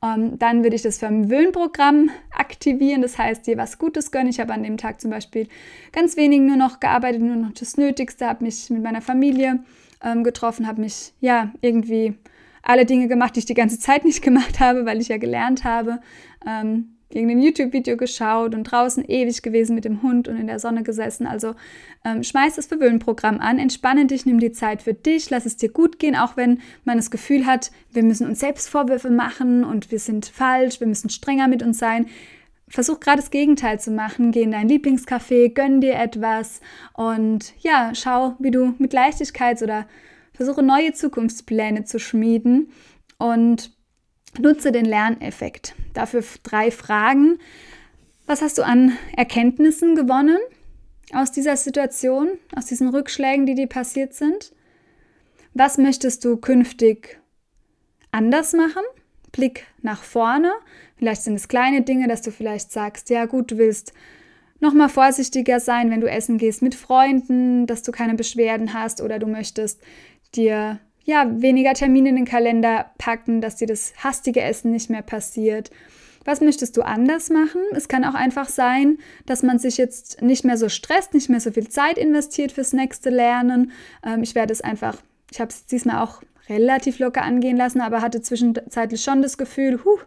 Ähm, 0.06 0.38
dann 0.38 0.64
würde 0.64 0.76
ich 0.76 0.82
das 0.82 0.98
Vermöhnprogramm 0.98 2.10
aktivieren, 2.32 3.02
das 3.02 3.18
heißt, 3.18 3.48
dir 3.48 3.58
was 3.58 3.80
Gutes 3.80 4.12
gönnen. 4.12 4.30
Ich 4.30 4.40
habe 4.40 4.54
an 4.54 4.64
dem 4.64 4.78
Tag 4.78 5.02
zum 5.02 5.10
Beispiel 5.10 5.48
ganz 5.92 6.18
wenig 6.18 6.42
nur 6.42 6.58
noch 6.58 6.80
gearbeitet, 6.80 7.22
nur 7.22 7.36
noch 7.36 7.54
das 7.54 7.78
Nötigste, 7.78 8.28
habe 8.28 8.44
mich 8.44 8.70
mit 8.70 8.84
meiner 8.84 9.02
Familie 9.02 9.64
ähm, 10.04 10.24
getroffen, 10.24 10.68
habe 10.68 10.82
mich 10.82 11.14
ja 11.22 11.52
irgendwie 11.62 12.16
alle 12.62 12.86
Dinge 12.86 13.08
gemacht, 13.08 13.36
die 13.36 13.40
ich 13.40 13.46
die 13.46 13.54
ganze 13.54 13.80
Zeit 13.80 14.06
nicht 14.06 14.22
gemacht 14.24 14.60
habe, 14.60 14.86
weil 14.86 15.02
ich 15.02 15.08
ja 15.08 15.18
gelernt 15.18 15.64
habe. 15.64 16.00
Ähm, 16.46 16.95
irgendein 17.16 17.42
YouTube-Video 17.42 17.98
geschaut 17.98 18.54
und 18.54 18.66
draußen 18.66 19.04
ewig 19.08 19.42
gewesen 19.42 19.76
mit 19.76 19.86
dem 19.86 20.02
Hund 20.02 20.28
und 20.28 20.38
in 20.38 20.48
der 20.48 20.60
Sonne 20.60 20.84
gesessen. 20.84 21.26
Also 21.26 21.56
ähm, 22.04 22.24
schmeiß 22.24 22.56
das 22.56 22.68
Verwöhnprogramm 22.68 23.40
an, 23.40 23.58
entspanne 23.58 24.06
dich, 24.06 24.26
nimm 24.26 24.40
die 24.40 24.52
Zeit 24.52 24.82
für 24.82 24.94
dich, 24.94 25.30
lass 25.30 25.46
es 25.46 25.58
dir 25.58 25.70
gut 25.70 26.00
gehen, 26.00 26.16
auch 26.16 26.38
wenn 26.38 26.60
man 26.84 26.98
das 26.98 27.12
Gefühl 27.12 27.46
hat, 27.46 27.72
wir 27.92 28.04
müssen 28.04 28.28
uns 28.28 28.40
selbst 28.40 28.70
Vorwürfe 28.70 29.10
machen 29.10 29.64
und 29.64 29.92
wir 29.92 30.00
sind 30.00 30.26
falsch, 30.26 30.80
wir 30.80 30.88
müssen 30.88 31.10
strenger 31.10 31.48
mit 31.48 31.64
uns 31.64 31.80
sein. 31.80 32.08
Versuch 32.68 33.00
gerade 33.00 33.18
das 33.18 33.32
Gegenteil 33.32 33.80
zu 33.80 33.92
machen. 33.92 34.32
Geh 34.32 34.42
in 34.42 34.52
dein 34.52 34.68
Lieblingscafé, 34.68 35.54
gönn 35.54 35.82
dir 35.82 35.96
etwas 35.96 36.62
und 36.94 37.54
ja, 37.60 37.92
schau, 37.94 38.36
wie 38.40 38.52
du 38.52 38.74
mit 38.80 38.92
Leichtigkeit 38.92 39.62
oder 39.62 39.88
versuche 40.34 40.64
neue 40.64 40.94
Zukunftspläne 40.94 41.86
zu 41.86 42.00
schmieden 42.00 42.70
und 43.18 43.75
nutze 44.40 44.72
den 44.72 44.86
Lerneffekt. 44.86 45.76
Dafür 45.94 46.24
drei 46.44 46.72
Fragen. 46.72 47.40
Was 48.26 48.42
hast 48.42 48.58
du 48.58 48.64
an 48.64 48.98
Erkenntnissen 49.16 49.96
gewonnen 49.96 50.40
aus 51.14 51.32
dieser 51.32 51.58
Situation, 51.58 52.30
aus 52.56 52.66
diesen 52.66 52.90
Rückschlägen, 52.90 53.46
die 53.46 53.56
dir 53.56 53.68
passiert 53.68 54.14
sind? 54.14 54.54
Was 55.54 55.78
möchtest 55.78 56.26
du 56.26 56.38
künftig 56.38 57.20
anders 58.12 58.54
machen? 58.54 58.84
Blick 59.32 59.68
nach 59.82 60.04
vorne. 60.04 60.52
Vielleicht 60.98 61.24
sind 61.24 61.36
es 61.36 61.48
kleine 61.48 61.82
Dinge, 61.82 62.08
dass 62.08 62.22
du 62.22 62.32
vielleicht 62.32 62.72
sagst, 62.72 63.10
ja 63.10 63.26
gut, 63.26 63.52
du 63.52 63.58
willst 63.58 63.94
noch 64.60 64.74
mal 64.74 64.90
vorsichtiger 64.90 65.60
sein, 65.60 65.92
wenn 65.92 66.02
du 66.02 66.10
essen 66.10 66.38
gehst 66.38 66.62
mit 66.62 66.76
Freunden, 66.76 67.68
dass 67.68 67.84
du 67.84 67.92
keine 67.92 68.16
Beschwerden 68.16 68.74
hast 68.74 69.02
oder 69.02 69.20
du 69.20 69.28
möchtest 69.28 69.82
dir 70.36 70.80
ja 71.06 71.26
weniger 71.42 71.74
Termine 71.74 72.10
in 72.10 72.16
den 72.16 72.26
Kalender 72.26 72.92
packen, 72.98 73.40
dass 73.40 73.56
dir 73.56 73.68
das 73.68 73.94
hastige 74.04 74.42
Essen 74.42 74.72
nicht 74.72 74.90
mehr 74.90 75.04
passiert. 75.04 75.72
Was 76.26 76.42
möchtest 76.42 76.76
du 76.76 76.82
anders 76.82 77.30
machen? 77.30 77.62
Es 77.74 77.88
kann 77.88 78.04
auch 78.04 78.16
einfach 78.16 78.50
sein, 78.50 78.98
dass 79.28 79.44
man 79.44 79.60
sich 79.60 79.78
jetzt 79.78 80.24
nicht 80.24 80.44
mehr 80.44 80.58
so 80.58 80.70
stresst, 80.70 81.14
nicht 81.14 81.30
mehr 81.30 81.40
so 81.40 81.52
viel 81.52 81.70
Zeit 81.70 82.00
investiert 82.00 82.52
fürs 82.52 82.74
nächste 82.74 83.12
Lernen. 83.12 83.72
Ähm, 84.04 84.24
ich 84.24 84.34
werde 84.34 84.52
es 84.52 84.62
einfach, 84.62 84.98
ich 85.32 85.40
habe 85.40 85.50
es 85.50 85.68
diesmal 85.68 86.04
auch 86.04 86.24
relativ 86.50 86.98
locker 86.98 87.22
angehen 87.22 87.58
lassen, 87.58 87.80
aber 87.80 88.02
hatte 88.02 88.22
zwischenzeitlich 88.22 89.04
schon 89.04 89.22
das 89.22 89.38
Gefühl, 89.38 89.80
huh, 89.86 90.00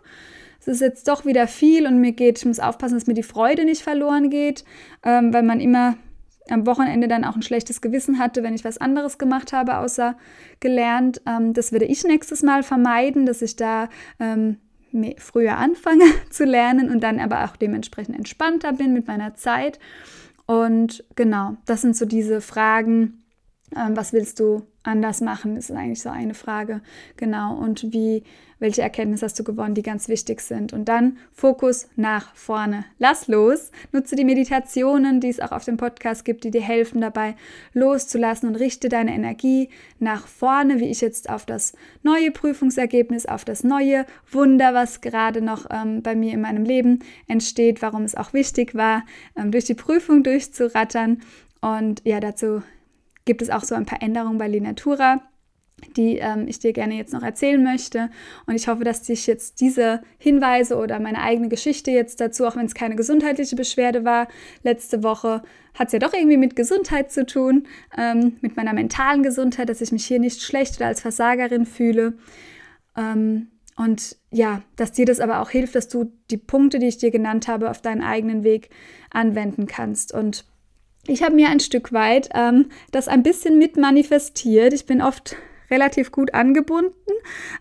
es 0.61 0.67
ist 0.67 0.81
jetzt 0.81 1.07
doch 1.07 1.25
wieder 1.25 1.47
viel 1.47 1.87
und 1.87 2.01
mir 2.01 2.13
geht, 2.13 2.39
ich 2.39 2.45
muss 2.45 2.59
aufpassen, 2.59 2.95
dass 2.95 3.07
mir 3.07 3.15
die 3.15 3.23
Freude 3.23 3.65
nicht 3.65 3.83
verloren 3.83 4.29
geht, 4.29 4.65
ähm, 5.05 5.33
weil 5.33 5.45
man 5.45 5.61
immer 5.61 5.97
am 6.51 6.67
Wochenende 6.67 7.09
dann 7.09 7.25
auch 7.25 7.37
ein 7.37 7.43
schlechtes 7.43 7.81
Gewissen 7.81 8.19
hatte, 8.19 8.43
wenn 8.43 8.55
ich 8.55 8.65
was 8.65 8.79
anderes 8.79 9.19
gemacht 9.19 9.53
habe, 9.53 9.79
außer 9.79 10.17
gelernt. 10.61 11.21
Ähm, 11.27 11.53
das 11.53 11.73
würde 11.73 11.85
ich 11.85 12.05
nächstes 12.05 12.43
Mal 12.43 12.63
vermeiden, 12.63 13.27
dass 13.27 13.43
ich 13.43 13.57
da 13.57 13.89
ähm, 14.19 14.59
früher 15.19 15.57
anfange 15.57 16.05
zu 16.31 16.45
lernen 16.45 16.91
und 16.91 17.03
dann 17.03 17.21
aber 17.21 17.45
auch 17.45 17.57
dementsprechend 17.57 18.17
entspannter 18.17 18.73
bin 18.73 18.93
mit 18.93 19.07
meiner 19.07 19.35
Zeit. 19.35 19.79
Und 20.47 21.05
genau, 21.15 21.57
das 21.67 21.83
sind 21.83 21.97
so 21.97 22.07
diese 22.07 22.41
Fragen, 22.41 23.23
ähm, 23.77 23.97
was 23.97 24.13
willst 24.13 24.41
du 24.41 24.63
anders 24.83 25.21
machen, 25.21 25.57
ist 25.57 25.71
eigentlich 25.71 26.03
so 26.03 26.09
eine 26.09 26.35
Frage. 26.35 26.81
Genau. 27.17 27.57
Und 27.57 27.93
wie, 27.93 28.25
welche 28.59 28.83
Erkenntnisse 28.83 29.25
hast 29.25 29.38
du 29.38 29.44
gewonnen, 29.44 29.75
die 29.75 29.83
ganz 29.83 30.09
wichtig 30.09 30.40
sind? 30.40 30.73
Und 30.73 30.87
dann 30.87 31.18
Fokus 31.33 31.88
nach 31.97 32.35
vorne. 32.35 32.85
Lass 32.99 33.29
los. 33.29 33.71
Nutze 33.92 34.16
die 34.16 34.25
Meditationen, 34.25 35.21
die 35.21 35.29
es 35.29 35.40
auch 35.40 35.53
auf 35.53 35.64
dem 35.64 35.77
Podcast 35.77 36.25
gibt, 36.25 36.44
die 36.44 36.51
dir 36.51 36.62
helfen 36.62 37.01
dabei 37.01 37.37
loszulassen 37.73 38.49
und 38.49 38.57
richte 38.57 38.88
deine 38.88 39.14
Energie 39.14 39.68
nach 39.99 40.27
vorne, 40.27 40.81
wie 40.81 40.90
ich 40.90 41.01
jetzt 41.01 41.31
auf 41.31 41.47
das 41.47 41.73
neue 42.03 42.31
Prüfungsergebnis, 42.31 43.27
auf 43.27 43.44
das 43.44 43.64
neue 43.64 44.07
Wunder, 44.31 44.75
was 44.75 45.01
gerade 45.01 45.40
noch 45.40 45.66
ähm, 45.71 46.03
bei 46.03 46.16
mir 46.16 46.33
in 46.33 46.40
meinem 46.40 46.64
Leben 46.64 47.01
entsteht, 47.27 47.83
warum 47.83 48.03
es 48.03 48.14
auch 48.14 48.33
wichtig 48.33 48.75
war, 48.75 49.05
ähm, 49.37 49.53
durch 49.53 49.64
die 49.64 49.75
Prüfung 49.75 50.23
durchzurattern. 50.23 51.21
Und 51.61 52.03
ja, 52.05 52.21
dazu 52.21 52.62
gibt 53.25 53.42
es 53.42 53.51
auch 53.51 53.62
so 53.62 53.75
ein 53.75 53.87
paar 53.87 54.03
Änderungen 54.03 54.38
bei 54.38 54.49
Linatura, 54.49 55.21
die 55.97 56.19
ähm, 56.19 56.47
ich 56.49 56.59
dir 56.59 56.73
gerne 56.73 56.95
jetzt 56.95 57.12
noch 57.12 57.23
erzählen 57.23 57.62
möchte. 57.62 58.11
Und 58.47 58.55
ich 58.55 58.69
hoffe, 58.69 58.85
dass 58.85 59.03
dich 59.03 59.27
jetzt 59.27 59.61
diese 59.61 60.03
Hinweise 60.19 60.77
oder 60.77 61.01
meine 61.01 61.21
eigene 61.23 61.49
Geschichte 61.49 61.91
jetzt 61.91 62.21
dazu, 62.21 62.47
auch 62.47 62.57
wenn 62.57 62.67
es 62.67 62.75
keine 62.75 62.97
gesundheitliche 62.97 63.57
Beschwerde 63.57 64.05
war, 64.05 64.29
letzte 64.62 65.03
Woche 65.03 65.43
hat 65.75 65.88
es 65.88 65.93
ja 65.93 65.99
doch 65.99 66.12
irgendwie 66.12 66.37
mit 66.37 66.57
Gesundheit 66.57 67.12
zu 67.12 67.25
tun, 67.25 67.67
ähm, 67.97 68.37
mit 68.41 68.57
meiner 68.57 68.73
mentalen 68.73 69.23
Gesundheit, 69.23 69.69
dass 69.69 69.81
ich 69.81 69.93
mich 69.93 70.05
hier 70.07 70.19
nicht 70.19 70.43
schlecht 70.43 70.77
oder 70.77 70.87
als 70.87 71.01
Versagerin 71.01 71.67
fühle. 71.67 72.14
Ähm, 72.97 73.49
und 73.77 74.17
ja, 74.33 74.62
dass 74.75 74.91
dir 74.91 75.07
das 75.07 75.21
aber 75.21 75.41
auch 75.41 75.51
hilft, 75.51 75.77
dass 75.77 75.87
du 75.87 76.11
die 76.33 76.37
Punkte, 76.37 76.81
die 76.81 76.88
ich 76.88 76.99
dir 76.99 77.12
genannt 77.12 77.47
habe, 77.47 77.71
auf 77.71 77.81
deinen 77.81 78.03
eigenen 78.03 78.43
Weg 78.43 78.71
anwenden 79.11 79.69
kannst. 79.69 80.12
Und 80.12 80.45
ich 81.07 81.23
habe 81.23 81.37
mir 81.37 81.49
ein 81.49 81.61
Stück 81.61 81.93
weit 81.93 82.29
ähm, 82.35 82.67
das 82.91 83.07
ein 83.07 83.23
bisschen 83.23 83.57
mit 83.57 83.77
manifestiert. 83.77 84.73
Ich 84.73 84.85
bin 84.85 85.01
oft 85.01 85.37
relativ 85.70 86.12
gut 86.12 86.35
angebunden, 86.35 86.92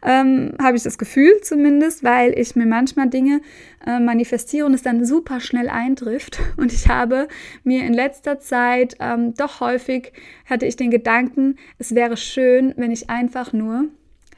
ähm, 0.03 0.53
habe 0.61 0.77
ich 0.77 0.83
das 0.83 0.97
Gefühl 0.97 1.33
zumindest, 1.41 2.03
weil 2.03 2.37
ich 2.37 2.55
mir 2.55 2.65
manchmal 2.65 3.09
Dinge 3.09 3.41
äh, 3.85 3.99
manifestiere 3.99 4.65
und 4.65 4.73
es 4.73 4.83
dann 4.83 5.05
super 5.05 5.39
schnell 5.39 5.69
eintrifft. 5.69 6.39
Und 6.57 6.73
ich 6.73 6.87
habe 6.87 7.27
mir 7.63 7.85
in 7.85 7.93
letzter 7.93 8.39
Zeit 8.39 8.95
ähm, 8.99 9.33
doch 9.35 9.59
häufig 9.59 10.11
hatte 10.45 10.65
ich 10.65 10.75
den 10.75 10.91
Gedanken, 10.91 11.55
es 11.77 11.93
wäre 11.93 12.17
schön, 12.17 12.73
wenn 12.77 12.91
ich 12.91 13.09
einfach 13.09 13.53
nur 13.53 13.85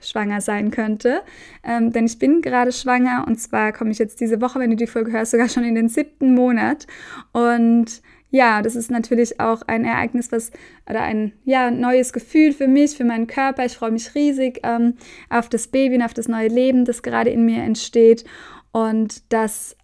schwanger 0.01 0.41
sein 0.41 0.71
könnte. 0.71 1.21
Ähm, 1.63 1.91
denn 1.91 2.05
ich 2.05 2.19
bin 2.19 2.41
gerade 2.41 2.71
schwanger 2.71 3.25
und 3.27 3.39
zwar 3.39 3.73
komme 3.73 3.91
ich 3.91 3.99
jetzt 3.99 4.21
diese 4.21 4.41
Woche, 4.41 4.59
wenn 4.59 4.69
du 4.69 4.75
die 4.75 4.87
Folge 4.87 5.11
hörst, 5.11 5.31
sogar 5.31 5.49
schon 5.49 5.63
in 5.63 5.75
den 5.75 5.89
siebten 5.89 6.35
Monat. 6.35 6.87
Und 7.31 8.01
ja, 8.31 8.61
das 8.61 8.75
ist 8.75 8.91
natürlich 8.91 9.39
auch 9.39 9.63
ein 9.63 9.85
Ereignis, 9.85 10.31
was 10.31 10.51
oder 10.87 11.01
ein 11.01 11.33
ja, 11.45 11.71
neues 11.71 12.13
Gefühl 12.13 12.53
für 12.53 12.67
mich, 12.67 12.95
für 12.95 13.03
meinen 13.03 13.27
Körper. 13.27 13.65
Ich 13.65 13.75
freue 13.75 13.91
mich 13.91 14.13
riesig 14.13 14.59
ähm, 14.63 14.95
auf 15.29 15.49
das 15.49 15.67
Baby 15.67 15.95
und 15.95 16.03
auf 16.03 16.13
das 16.13 16.27
neue 16.27 16.47
Leben, 16.47 16.85
das 16.85 17.01
gerade 17.01 17.31
in 17.31 17.45
mir 17.45 17.63
entsteht. 17.63 18.25
Und 18.71 19.33
das 19.33 19.75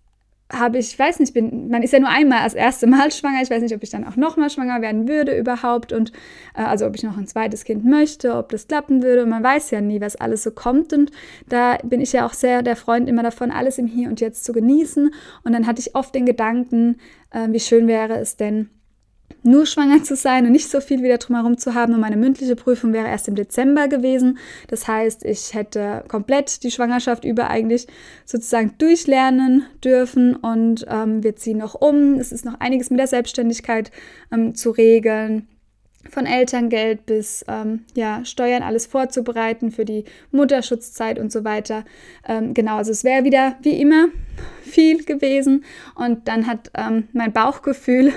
habe 0.51 0.77
ich, 0.77 0.93
ich 0.93 0.99
weiß 0.99 1.19
nicht, 1.19 1.33
bin, 1.33 1.69
man 1.69 1.81
ist 1.81 1.91
ja 1.91 1.99
nur 1.99 2.09
einmal 2.09 2.43
das 2.43 2.53
erste 2.53 2.85
Mal 2.85 3.11
schwanger. 3.13 3.41
Ich 3.41 3.49
weiß 3.49 3.61
nicht, 3.61 3.75
ob 3.75 3.81
ich 3.81 3.89
dann 3.89 4.05
auch 4.05 4.15
nochmal 4.15 4.49
schwanger 4.49 4.81
werden 4.81 5.07
würde 5.07 5.37
überhaupt 5.37 5.91
und 5.91 6.11
äh, 6.55 6.61
also 6.61 6.85
ob 6.85 6.95
ich 6.95 7.03
noch 7.03 7.17
ein 7.17 7.27
zweites 7.27 7.63
Kind 7.63 7.83
möchte, 7.83 8.35
ob 8.35 8.49
das 8.49 8.67
klappen 8.67 9.01
würde. 9.01 9.25
Man 9.25 9.43
weiß 9.43 9.71
ja 9.71 9.81
nie, 9.81 10.01
was 10.01 10.15
alles 10.15 10.43
so 10.43 10.51
kommt 10.51 10.93
und 10.93 11.11
da 11.49 11.77
bin 11.83 11.99
ich 11.99 12.13
ja 12.13 12.25
auch 12.25 12.33
sehr 12.33 12.61
der 12.61 12.75
Freund 12.75 13.09
immer 13.09 13.23
davon, 13.23 13.51
alles 13.51 13.77
im 13.77 13.87
Hier 13.87 14.07
und 14.07 14.21
Jetzt 14.21 14.45
zu 14.45 14.53
genießen. 14.53 15.11
Und 15.43 15.51
dann 15.51 15.65
hatte 15.65 15.81
ich 15.81 15.95
oft 15.95 16.13
den 16.13 16.25
Gedanken, 16.25 16.99
äh, 17.31 17.47
wie 17.49 17.59
schön 17.59 17.87
wäre 17.87 18.17
es 18.19 18.37
denn, 18.37 18.69
nur 19.45 19.65
schwanger 19.65 20.03
zu 20.03 20.15
sein 20.15 20.45
und 20.45 20.51
nicht 20.51 20.69
so 20.69 20.81
viel 20.81 21.03
wieder 21.03 21.17
drumherum 21.17 21.57
zu 21.57 21.73
haben. 21.73 21.93
Und 21.93 21.99
meine 21.99 22.17
mündliche 22.17 22.55
Prüfung 22.55 22.93
wäre 22.93 23.07
erst 23.07 23.27
im 23.27 23.35
Dezember 23.35 23.87
gewesen. 23.87 24.37
Das 24.67 24.87
heißt, 24.87 25.23
ich 25.23 25.53
hätte 25.53 26.03
komplett 26.07 26.63
die 26.63 26.71
Schwangerschaft 26.71 27.23
über 27.23 27.49
eigentlich 27.49 27.87
sozusagen 28.25 28.73
durchlernen 28.77 29.65
dürfen 29.83 30.35
und 30.35 30.85
ähm, 30.89 31.23
wir 31.23 31.35
ziehen 31.35 31.59
noch 31.59 31.75
um. 31.75 32.15
Es 32.15 32.31
ist 32.31 32.45
noch 32.45 32.59
einiges 32.59 32.89
mit 32.89 32.99
der 32.99 33.07
Selbstständigkeit 33.07 33.91
ähm, 34.31 34.55
zu 34.55 34.71
regeln 34.71 35.47
von 36.09 36.25
Elterngeld 36.25 37.05
bis 37.05 37.45
ähm, 37.47 37.85
ja, 37.95 38.23
Steuern 38.25 38.63
alles 38.63 38.85
vorzubereiten 38.85 39.71
für 39.71 39.85
die 39.85 40.05
Mutterschutzzeit 40.31 41.19
und 41.19 41.31
so 41.31 41.43
weiter. 41.43 41.85
Ähm, 42.27 42.53
genau, 42.53 42.77
also 42.77 42.91
es 42.91 43.03
wäre 43.03 43.23
wieder 43.23 43.55
wie 43.61 43.79
immer 43.79 44.07
viel 44.63 45.03
gewesen 45.03 45.63
und 45.95 46.27
dann 46.27 46.47
hat 46.47 46.71
ähm, 46.75 47.07
mein 47.13 47.33
Bauchgefühl, 47.33 48.13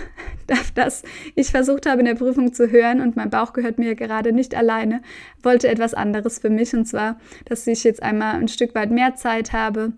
das 0.75 1.03
ich 1.35 1.49
versucht 1.49 1.87
habe 1.87 2.01
in 2.01 2.07
der 2.07 2.15
Prüfung 2.15 2.53
zu 2.53 2.71
hören 2.71 3.01
und 3.01 3.17
mein 3.17 3.31
Bauch 3.31 3.53
gehört 3.53 3.79
mir 3.79 3.95
gerade 3.95 4.33
nicht 4.33 4.55
alleine, 4.55 5.03
wollte 5.43 5.69
etwas 5.69 5.95
anderes 5.95 6.39
für 6.39 6.51
mich 6.51 6.75
und 6.75 6.87
zwar, 6.87 7.19
dass 7.45 7.67
ich 7.67 7.85
jetzt 7.85 8.03
einmal 8.03 8.35
ein 8.35 8.49
Stück 8.49 8.75
weit 8.75 8.91
mehr 8.91 9.15
Zeit 9.15 9.53
habe 9.53 9.93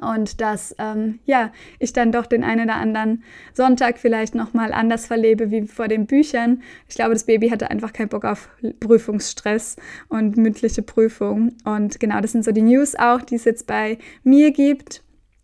und 0.00 0.40
dass 0.40 0.74
ähm, 0.78 1.18
ja 1.24 1.50
ich 1.78 1.92
dann 1.92 2.12
doch 2.12 2.26
den 2.26 2.44
einen 2.44 2.64
oder 2.64 2.76
anderen 2.76 3.22
Sonntag 3.52 3.98
vielleicht 3.98 4.34
noch 4.34 4.54
mal 4.54 4.72
anders 4.72 5.06
verlebe 5.06 5.50
wie 5.50 5.66
vor 5.66 5.88
den 5.88 6.06
Büchern. 6.06 6.62
Ich 6.88 6.94
glaube, 6.94 7.12
das 7.12 7.24
Baby 7.24 7.50
hatte 7.50 7.70
einfach 7.70 7.92
keinen 7.92 8.08
Bock 8.08 8.24
auf 8.24 8.48
Prüfungsstress 8.80 9.76
und 10.08 10.36
mündliche 10.36 10.82
Prüfung 10.82 11.52
und 11.64 12.00
genau, 12.00 12.20
das 12.20 12.32
sind 12.32 12.44
so 12.44 12.52
die 12.52 12.62
News 12.62 12.94
auch, 12.94 13.22
die 13.22 13.36
es 13.36 13.44
jetzt 13.44 13.66
bei 13.66 13.98
mir 14.22 14.50
gibt. 14.52 15.02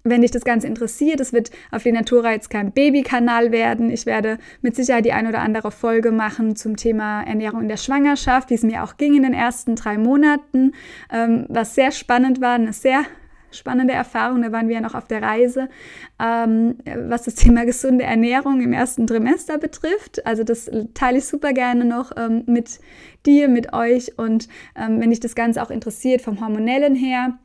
Wenn 0.08 0.22
dich 0.22 0.30
das 0.30 0.44
Ganze 0.44 0.68
interessiert, 0.68 1.18
es 1.18 1.32
wird 1.32 1.50
auf 1.72 1.82
die 1.82 1.90
Natura 1.90 2.30
jetzt 2.30 2.48
kein 2.48 2.70
Babykanal 2.70 3.50
werden. 3.50 3.90
Ich 3.90 4.06
werde 4.06 4.38
mit 4.62 4.76
Sicherheit 4.76 5.04
die 5.04 5.12
ein 5.12 5.26
oder 5.26 5.40
andere 5.40 5.72
Folge 5.72 6.12
machen 6.12 6.54
zum 6.54 6.76
Thema 6.76 7.24
Ernährung 7.24 7.62
in 7.62 7.68
der 7.68 7.76
Schwangerschaft, 7.76 8.50
wie 8.50 8.54
es 8.54 8.62
mir 8.62 8.84
auch 8.84 8.98
ging 8.98 9.16
in 9.16 9.24
den 9.24 9.34
ersten 9.34 9.74
drei 9.74 9.98
Monaten, 9.98 10.74
ähm, 11.12 11.46
was 11.48 11.74
sehr 11.74 11.90
spannend 11.90 12.40
war, 12.40 12.54
eine 12.54 12.72
sehr 12.72 13.04
spannende 13.50 13.94
Erfahrung. 13.94 14.42
Da 14.42 14.52
waren 14.52 14.68
wir 14.68 14.76
ja 14.76 14.80
noch 14.80 14.94
auf 14.94 15.06
der 15.06 15.22
Reise, 15.22 15.68
ähm, 16.20 16.76
was 17.08 17.22
das 17.22 17.34
Thema 17.34 17.64
gesunde 17.64 18.04
Ernährung 18.04 18.60
im 18.60 18.72
ersten 18.72 19.06
Trimester 19.06 19.58
betrifft. 19.58 20.24
Also 20.26 20.44
das 20.44 20.70
teile 20.94 21.18
ich 21.18 21.26
super 21.26 21.52
gerne 21.52 21.84
noch 21.84 22.12
ähm, 22.16 22.44
mit 22.46 22.80
dir, 23.24 23.48
mit 23.48 23.72
euch. 23.72 24.18
Und 24.18 24.48
ähm, 24.74 25.00
wenn 25.00 25.10
dich 25.10 25.20
das 25.20 25.34
Ganze 25.34 25.62
auch 25.62 25.70
interessiert 25.70 26.22
vom 26.22 26.40
hormonellen 26.40 26.94
her, 26.94 27.38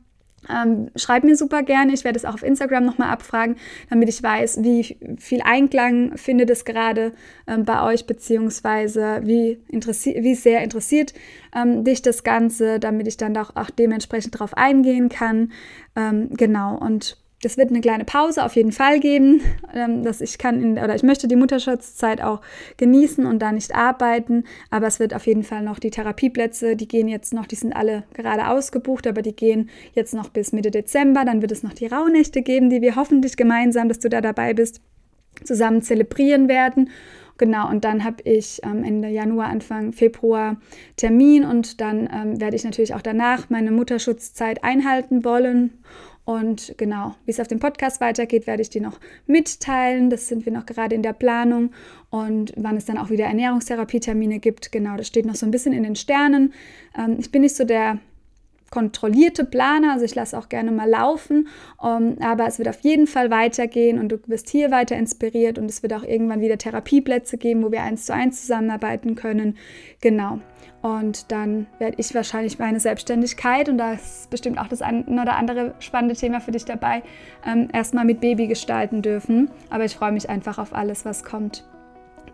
ähm, 0.48 0.90
schreib 0.96 1.24
mir 1.24 1.36
super 1.36 1.62
gerne. 1.62 1.92
Ich 1.92 2.04
werde 2.04 2.18
es 2.18 2.24
auch 2.24 2.34
auf 2.34 2.42
Instagram 2.42 2.84
nochmal 2.84 3.10
abfragen, 3.10 3.56
damit 3.90 4.08
ich 4.08 4.22
weiß, 4.22 4.62
wie 4.62 4.96
viel 5.18 5.40
Einklang 5.42 6.16
findet 6.16 6.50
es 6.50 6.64
gerade 6.64 7.12
ähm, 7.46 7.64
bei 7.64 7.82
euch, 7.82 8.06
beziehungsweise 8.06 9.20
wie, 9.24 9.60
wie 9.68 10.34
sehr 10.34 10.62
interessiert 10.62 11.14
ähm, 11.54 11.84
dich 11.84 12.02
das 12.02 12.24
Ganze, 12.24 12.80
damit 12.80 13.06
ich 13.06 13.16
dann 13.16 13.36
auch, 13.36 13.56
auch 13.56 13.70
dementsprechend 13.70 14.34
darauf 14.34 14.56
eingehen 14.56 15.08
kann. 15.08 15.52
Ähm, 15.96 16.30
genau, 16.30 16.76
und 16.76 17.21
das 17.42 17.56
wird 17.56 17.70
eine 17.70 17.80
kleine 17.80 18.04
Pause 18.04 18.44
auf 18.44 18.54
jeden 18.54 18.72
Fall 18.72 19.00
geben, 19.00 19.42
ähm, 19.74 20.04
dass 20.04 20.20
ich 20.20 20.38
kann 20.38 20.62
in, 20.62 20.78
oder 20.78 20.94
ich 20.94 21.02
möchte 21.02 21.28
die 21.28 21.36
Mutterschutzzeit 21.36 22.22
auch 22.22 22.40
genießen 22.76 23.26
und 23.26 23.40
da 23.40 23.52
nicht 23.52 23.74
arbeiten, 23.74 24.44
aber 24.70 24.86
es 24.86 25.00
wird 25.00 25.12
auf 25.12 25.26
jeden 25.26 25.42
Fall 25.42 25.62
noch 25.62 25.80
die 25.80 25.90
Therapieplätze, 25.90 26.76
die 26.76 26.88
gehen 26.88 27.08
jetzt 27.08 27.34
noch, 27.34 27.46
die 27.46 27.56
sind 27.56 27.74
alle 27.74 28.04
gerade 28.14 28.48
ausgebucht, 28.48 29.06
aber 29.06 29.22
die 29.22 29.34
gehen 29.34 29.70
jetzt 29.92 30.14
noch 30.14 30.28
bis 30.28 30.52
Mitte 30.52 30.70
Dezember, 30.70 31.24
dann 31.24 31.42
wird 31.42 31.52
es 31.52 31.64
noch 31.64 31.72
die 31.72 31.86
Rauhnächte 31.86 32.42
geben, 32.42 32.70
die 32.70 32.80
wir 32.80 32.94
hoffentlich 32.96 33.36
gemeinsam, 33.36 33.88
dass 33.88 33.98
du 33.98 34.08
da 34.08 34.20
dabei 34.20 34.54
bist, 34.54 34.80
zusammen 35.42 35.82
zelebrieren 35.82 36.48
werden. 36.48 36.90
Genau, 37.38 37.68
und 37.68 37.84
dann 37.84 38.04
habe 38.04 38.22
ich 38.22 38.60
ähm, 38.62 38.84
Ende 38.84 39.08
Januar, 39.08 39.48
Anfang 39.48 39.92
Februar 39.92 40.58
Termin 40.96 41.44
und 41.44 41.80
dann 41.80 42.08
ähm, 42.12 42.40
werde 42.40 42.54
ich 42.54 42.62
natürlich 42.62 42.94
auch 42.94 43.02
danach 43.02 43.50
meine 43.50 43.72
Mutterschutzzeit 43.72 44.62
einhalten 44.62 45.24
wollen 45.24 45.82
und 46.24 46.74
genau, 46.78 47.16
wie 47.24 47.32
es 47.32 47.40
auf 47.40 47.48
dem 47.48 47.58
Podcast 47.58 48.00
weitergeht, 48.00 48.46
werde 48.46 48.62
ich 48.62 48.70
dir 48.70 48.80
noch 48.80 49.00
mitteilen. 49.26 50.08
Das 50.08 50.28
sind 50.28 50.46
wir 50.46 50.52
noch 50.52 50.66
gerade 50.66 50.94
in 50.94 51.02
der 51.02 51.14
Planung. 51.14 51.72
Und 52.10 52.52
wann 52.56 52.76
es 52.76 52.84
dann 52.84 52.98
auch 52.98 53.10
wieder 53.10 53.24
Ernährungstherapietermine 53.24 54.38
gibt, 54.38 54.70
genau, 54.70 54.96
das 54.96 55.08
steht 55.08 55.26
noch 55.26 55.34
so 55.34 55.46
ein 55.46 55.50
bisschen 55.50 55.72
in 55.72 55.82
den 55.82 55.96
Sternen. 55.96 56.52
Ähm, 56.96 57.16
ich 57.18 57.32
bin 57.32 57.42
nicht 57.42 57.56
so 57.56 57.64
der 57.64 57.98
kontrollierte 58.72 59.44
Planer, 59.44 59.92
also 59.92 60.04
ich 60.04 60.14
lasse 60.14 60.36
auch 60.36 60.48
gerne 60.48 60.72
mal 60.72 60.88
laufen, 60.88 61.46
um, 61.78 61.88
ähm, 61.88 62.16
aber 62.20 62.46
es 62.46 62.58
wird 62.58 62.68
auf 62.68 62.80
jeden 62.80 63.06
Fall 63.06 63.30
weitergehen 63.30 64.00
und 64.00 64.08
du 64.08 64.18
wirst 64.26 64.48
hier 64.48 64.72
weiter 64.72 64.96
inspiriert 64.96 65.58
und 65.58 65.66
es 65.66 65.82
wird 65.82 65.92
auch 65.92 66.02
irgendwann 66.02 66.40
wieder 66.40 66.58
Therapieplätze 66.58 67.36
geben, 67.36 67.62
wo 67.62 67.70
wir 67.70 67.82
eins 67.82 68.06
zu 68.06 68.14
eins 68.14 68.40
zusammenarbeiten 68.40 69.14
können. 69.14 69.58
Genau. 70.00 70.40
Und 70.80 71.30
dann 71.30 71.66
werde 71.78 71.96
ich 71.98 72.14
wahrscheinlich 72.14 72.58
meine 72.58 72.80
Selbstständigkeit, 72.80 73.68
und 73.68 73.78
da 73.78 73.92
ist 73.92 74.30
bestimmt 74.30 74.58
auch 74.58 74.66
das 74.66 74.82
ein 74.82 75.06
oder 75.06 75.36
andere 75.36 75.74
spannende 75.78 76.16
Thema 76.16 76.40
für 76.40 76.50
dich 76.50 76.64
dabei, 76.64 77.02
ähm, 77.46 77.68
erstmal 77.72 78.04
mit 78.04 78.20
Baby 78.20 78.48
gestalten 78.48 79.02
dürfen. 79.02 79.50
Aber 79.70 79.84
ich 79.84 79.94
freue 79.94 80.12
mich 80.12 80.28
einfach 80.28 80.58
auf 80.58 80.74
alles, 80.74 81.04
was 81.04 81.22
kommt. 81.22 81.64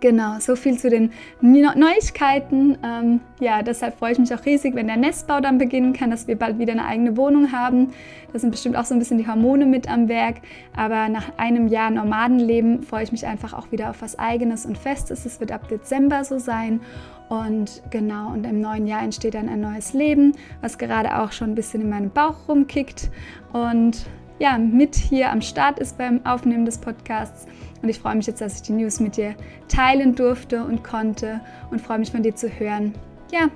Genau, 0.01 0.39
so 0.39 0.55
viel 0.55 0.79
zu 0.79 0.91
den 0.91 1.11
Neuigkeiten. 1.41 2.79
Ähm, 2.85 3.21
ja, 3.41 3.63
deshalb 3.63 3.99
freue 3.99 4.13
ich 4.13 4.19
mich 4.19 4.33
auch 4.33 4.45
riesig, 4.45 4.77
wenn 4.77 4.87
der 4.87 4.97
Nestbau 4.97 5.41
dann 5.41 5.59
beginnen 5.59 5.93
kann, 5.93 6.11
dass 6.11 6.29
wir 6.29 6.39
bald 6.39 6.61
wieder 6.61 6.73
eine 6.73 6.85
eigene 6.85 7.17
Wohnung 7.17 7.51
haben. 7.51 7.93
Da 8.33 8.39
sind 8.39 8.51
bestimmt 8.53 8.77
auch 8.77 8.85
so 8.85 8.95
ein 8.95 9.01
bisschen 9.01 9.19
die 9.19 9.27
Hormone 9.27 9.67
mit 9.67 9.91
am 9.91 10.09
Werk. 10.09 10.37
Aber 10.77 11.09
nach 11.09 11.37
einem 11.37 11.67
Jahr 11.67 11.91
Nomadenleben 11.91 12.85
freue 12.85 13.03
ich 13.03 13.11
mich 13.11 13.27
einfach 13.27 13.55
auch 13.55 13.73
wieder 13.73 13.91
auf 13.91 14.01
was 14.01 14.17
Eigenes 14.19 14.67
und 14.67 14.79
Festes. 14.79 15.27
Es 15.27 15.41
wird 15.41 15.51
ab 15.51 15.67
Dezember 15.69 16.23
so 16.23 16.39
sein. 16.39 16.81
Und 17.29 17.83
genau, 17.91 18.31
und 18.33 18.45
im 18.45 18.61
neuen 18.61 18.87
Jahr 18.87 19.03
entsteht 19.03 19.35
dann 19.35 19.49
ein 19.49 19.61
neues 19.61 19.95
Leben, 19.95 20.33
was 20.61 20.79
gerade 20.79 21.19
auch 21.19 21.33
schon 21.33 21.51
ein 21.51 21.55
bisschen 21.57 21.83
in 21.83 21.91
meinem 21.91 22.11
Bauch 22.11 22.49
rumkickt. 22.49 23.11
Und 23.53 24.07
ja, 24.38 24.59
mit 24.59 24.94
hier 24.94 25.31
am 25.31 25.40
Start 25.40 25.79
ist 25.79 25.98
beim 25.98 26.24
Aufnehmen 26.24 26.64
des 26.64 26.79
Podcasts. 26.79 27.46
Und 27.83 27.88
ich 27.88 27.98
freue 27.98 28.16
mich 28.16 28.27
jetzt, 28.27 28.40
dass 28.40 28.57
ich 28.57 28.62
die 28.62 28.72
News 28.72 29.01
mit 29.01 29.16
dir 29.16 29.35
teilen 29.68 30.14
durfte 30.14 30.64
und 30.64 30.83
konnte 30.83 31.40
und 31.70 31.81
freue 31.81 31.98
mich 31.98 32.11
von 32.11 32.22
dir 32.22 32.35
zu 32.35 32.48
hören. 32.48 32.94
Ja, 33.33 33.48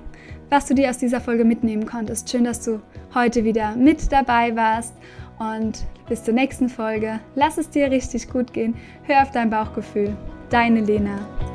was 0.49 0.67
du 0.67 0.75
dir 0.75 0.89
aus 0.89 0.97
dieser 0.97 1.19
Folge 1.19 1.45
mitnehmen 1.45 1.85
konntest. 1.85 2.29
Schön, 2.29 2.43
dass 2.43 2.63
du 2.63 2.81
heute 3.13 3.43
wieder 3.43 3.75
mit 3.75 4.11
dabei 4.11 4.55
warst 4.55 4.93
und 5.39 5.85
bis 6.07 6.23
zur 6.23 6.33
nächsten 6.33 6.69
Folge. 6.69 7.19
Lass 7.35 7.57
es 7.57 7.69
dir 7.69 7.89
richtig 7.89 8.29
gut 8.29 8.53
gehen. 8.53 8.75
Hör 9.03 9.23
auf 9.23 9.31
dein 9.31 9.49
Bauchgefühl. 9.49 10.15
Deine 10.49 10.81
Lena. 10.81 11.52